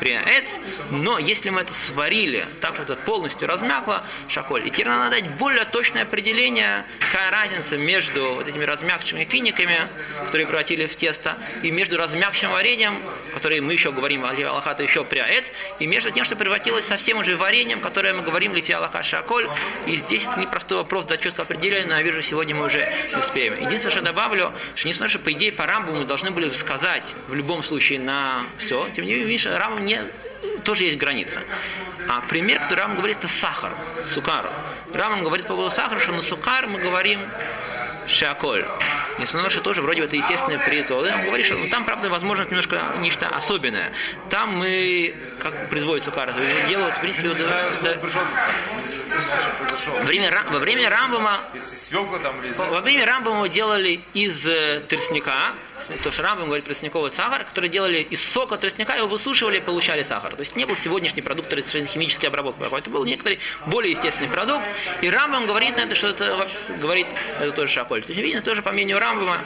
приэц, 0.00 0.48
но 0.90 1.18
если 1.18 1.50
мы 1.50 1.62
это 1.62 1.72
сварили 1.72 2.46
так, 2.60 2.74
что 2.74 2.82
это 2.82 2.96
полностью 2.96 3.48
размякло, 3.48 4.04
шаколь, 4.28 4.66
и 4.66 4.70
теперь 4.70 4.86
надо 4.86 5.10
дать 5.10 5.30
более 5.36 5.64
точное 5.64 6.02
определение, 6.02 6.84
какая 7.00 7.30
разница 7.30 7.76
между 7.76 8.34
вот 8.34 8.48
этими 8.48 8.64
размягчими 8.64 9.24
финиками, 9.24 9.88
которые 10.26 10.46
превратили 10.46 10.86
в 10.86 10.96
тесто, 10.96 11.36
и 11.62 11.70
между 11.70 11.96
размягчим 11.96 12.50
вареньем, 12.50 12.94
которое 13.34 13.60
мы 13.60 13.72
еще 13.72 13.92
говорим, 13.92 14.24
Аллаха, 14.24 14.76
еще 14.82 15.04
приэц, 15.04 15.44
и 15.78 15.86
между 15.86 16.10
тем, 16.10 16.24
что 16.24 16.36
превратилось 16.36 16.84
совсем 16.84 17.18
уже 17.18 17.36
вареньем, 17.36 17.80
которое 17.80 18.12
мы 18.12 18.22
говорим 18.22 18.54
Лифи 18.54 18.72
Аллаха 18.72 19.02
Шаколь, 19.02 19.48
и 19.86 19.96
здесь 19.96 20.22
это 20.26 20.38
непростой 20.40 20.78
вопрос 20.78 21.04
до 21.06 21.16
четкого 21.16 21.44
определения, 21.44 21.86
но 21.86 21.96
я 21.96 22.02
вижу, 22.02 22.22
сегодня 22.22 22.54
мы 22.54 22.66
уже 22.66 22.92
не 23.10 23.18
успеем. 23.18 23.54
Единственное, 23.54 23.90
что 23.90 24.02
добавлю, 24.02 24.52
что 24.74 24.88
несмотря, 24.88 25.10
что 25.10 25.18
по 25.18 25.32
идее 25.32 25.52
по 25.52 25.66
рамбу 25.66 25.92
мы 25.92 26.04
должны 26.04 26.30
были 26.30 26.50
сказать 26.50 27.04
в 27.28 27.34
любом 27.34 27.62
случае 27.62 28.00
на 28.00 28.46
все, 28.58 28.88
тем 28.94 29.04
не 29.04 29.14
менее, 29.14 29.56
Рамбам 29.56 29.85
не, 29.86 30.00
тоже 30.64 30.84
есть 30.84 30.98
граница. 30.98 31.40
А 32.08 32.20
пример, 32.20 32.60
который 32.60 32.80
Рамбам 32.80 32.98
говорит, 32.98 33.18
это 33.18 33.28
сахар, 33.28 33.72
сукар. 34.12 34.52
Рамбам 34.92 35.24
говорит 35.24 35.46
по 35.46 35.54
поводу 35.54 35.74
сахара, 35.74 35.98
что 36.00 36.12
на 36.12 36.22
сукар 36.22 36.66
мы 36.66 36.78
говорим 36.78 37.20
шаколь. 38.06 38.64
Несмотря 39.18 39.38
на 39.38 39.44
то, 39.44 39.50
что 39.50 39.60
тоже 39.62 39.82
вроде 39.82 40.02
бы 40.02 40.06
это 40.06 40.16
естественное 40.16 40.58
приятель. 40.58 40.94
Он 40.94 41.24
говорит, 41.24 41.46
что 41.46 41.56
ну, 41.56 41.68
там, 41.68 41.84
правда, 41.84 42.10
возможно, 42.10 42.44
немножко 42.44 42.80
нечто 42.98 43.26
особенное. 43.28 43.92
Там 44.30 44.56
мы, 44.58 45.14
как 45.40 45.68
производится 45.70 46.10
сукар, 46.10 46.34
делают, 46.68 46.96
в 46.96 47.00
принципе, 47.00 47.28
вот, 47.28 47.38
это, 47.40 48.06
время, 50.04 50.44
во 50.50 50.58
время 50.58 50.90
Рамбама 50.90 51.40
во 52.58 52.80
время 52.80 53.06
Рамбама 53.06 53.48
делали 53.48 54.00
из 54.12 54.46
э, 54.46 54.80
тростника, 54.88 55.54
то, 56.02 56.10
что 56.10 56.22
Рамбам 56.22 56.46
говорит 56.46 56.64
тростниковый 56.64 57.12
сахар, 57.12 57.44
который 57.44 57.68
делали 57.68 57.98
из 57.98 58.22
сока 58.22 58.56
тростника, 58.56 58.94
его 58.96 59.06
высушивали 59.06 59.58
и 59.58 59.60
получали 59.60 60.02
сахар. 60.02 60.34
То 60.34 60.40
есть 60.40 60.56
не 60.56 60.64
был 60.64 60.76
сегодняшний 60.76 61.22
продукт 61.22 61.52
химический 61.52 62.28
обработки. 62.28 62.62
Это 62.76 62.90
был 62.90 63.04
некоторый 63.04 63.38
более 63.66 63.92
естественный 63.92 64.28
продукт. 64.28 64.64
И 65.02 65.10
Рамбам 65.10 65.46
говорит 65.46 65.76
на 65.76 65.82
это, 65.82 65.94
что 65.94 66.08
это 66.08 66.36
вообще 66.36 66.56
говорит, 66.80 67.06
это 67.40 67.52
тоже 67.52 67.72
шаколь. 67.72 68.02
То 68.02 68.12
есть 68.12 68.20
видно 68.20 68.42
тоже 68.42 68.62
по 68.62 68.72
мнению 68.72 68.98
Рамбама. 68.98 69.38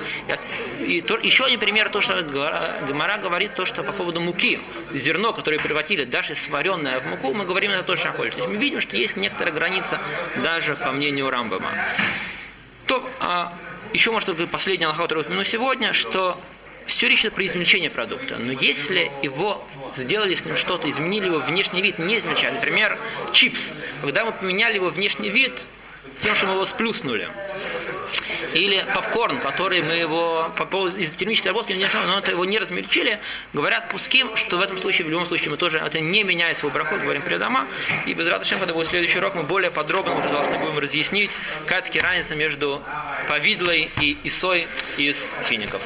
И 0.81 1.01
то, 1.03 1.17
еще 1.17 1.45
один 1.45 1.61
пример, 1.61 1.91
то, 1.91 2.01
что 2.01 2.23
Гамара 2.23 3.19
говорит, 3.19 3.55
то, 3.55 3.67
что 3.67 3.83
по 3.83 3.93
поводу 3.93 4.21
муки, 4.21 4.61
зерно, 4.93 5.33
которое 5.33 5.59
превратили 5.59 6.05
даже 6.05 6.35
сваренное 6.35 7.01
в 7.01 7.07
муку, 7.07 7.35
мы 7.35 7.45
говорим, 7.45 7.71
это 7.73 7.85
тоже 7.85 8.03
шаколь. 8.03 8.31
То 8.31 8.39
есть 8.39 8.49
мы 8.49 8.57
видим, 8.57 8.81
что 8.81 8.97
есть 8.97 9.17
некоторая 9.17 9.53
граница 9.55 10.01
даже 10.43 10.77
по 10.77 10.93
мнению 10.93 11.31
Рамбама. 11.31 11.71
То, 12.87 13.09
а, 13.21 13.53
еще, 13.93 14.11
может 14.11 14.35
быть, 14.35 14.51
последний 14.51 14.85
Аллаха, 14.85 15.03
который 15.03 15.21
упомяну 15.21 15.45
сегодня, 15.45 15.93
что 15.93 16.41
все 16.87 17.09
речь 17.09 17.21
идет 17.21 17.35
про 17.35 17.47
измельчение 17.47 17.91
продукта. 17.91 18.37
Но 18.39 18.53
если 18.53 19.11
его 19.23 19.65
сделали 19.97 20.35
с 20.35 20.45
ним 20.45 20.57
что-то, 20.57 20.91
изменили 20.91 21.27
его 21.27 21.39
внешний 21.39 21.83
вид, 21.83 21.99
не 21.99 22.19
измельчали, 22.19 22.55
например, 22.55 22.99
чипс, 23.33 23.61
когда 24.03 24.25
мы 24.25 24.33
поменяли 24.33 24.77
его 24.77 24.91
внешний 24.91 25.31
вид 25.31 25.53
тем, 26.23 26.35
что 26.35 26.47
мы 26.47 26.55
его 26.55 26.67
сплюснули, 26.67 27.29
или 28.55 28.85
попкорн, 28.95 29.39
который 29.39 29.83
мы 29.83 29.95
его 29.95 30.51
по 30.57 30.65
поводу 30.65 30.97
из 30.97 31.11
термической 31.11 31.53
работки, 31.53 31.73
но 32.07 32.19
это 32.19 32.31
его 32.31 32.45
не 32.45 32.59
размельчили, 32.59 33.21
говорят 33.53 33.89
пуским, 33.89 34.37
что 34.37 34.57
в 34.57 34.61
этом 34.61 34.79
случае, 34.79 35.07
в 35.07 35.11
любом 35.11 35.27
случае, 35.27 35.51
мы 35.51 35.57
тоже 35.57 35.79
это 35.79 36.01
не 36.01 36.23
меняет 36.23 36.59
свой 36.59 36.73
брахот, 36.73 37.01
говорим 37.01 37.23
перед 37.23 37.39
дома. 37.39 37.67
И 38.07 38.15
без 38.15 38.27
радости, 38.29 38.55
когда 38.55 38.75
будет 38.75 38.89
следующий 38.89 39.19
урок, 39.19 39.35
мы 39.35 39.43
более 39.43 39.71
подробно 39.71 40.17
уже 40.17 40.29
должны 40.29 40.59
будем 40.59 40.79
разъяснить, 40.79 41.31
какая 41.65 41.83
таки 41.83 42.01
разница 42.01 42.35
между 42.35 42.83
повидлой 43.29 43.91
и 44.01 44.17
исой 44.25 44.67
из 44.97 45.17
фиников. 45.45 45.81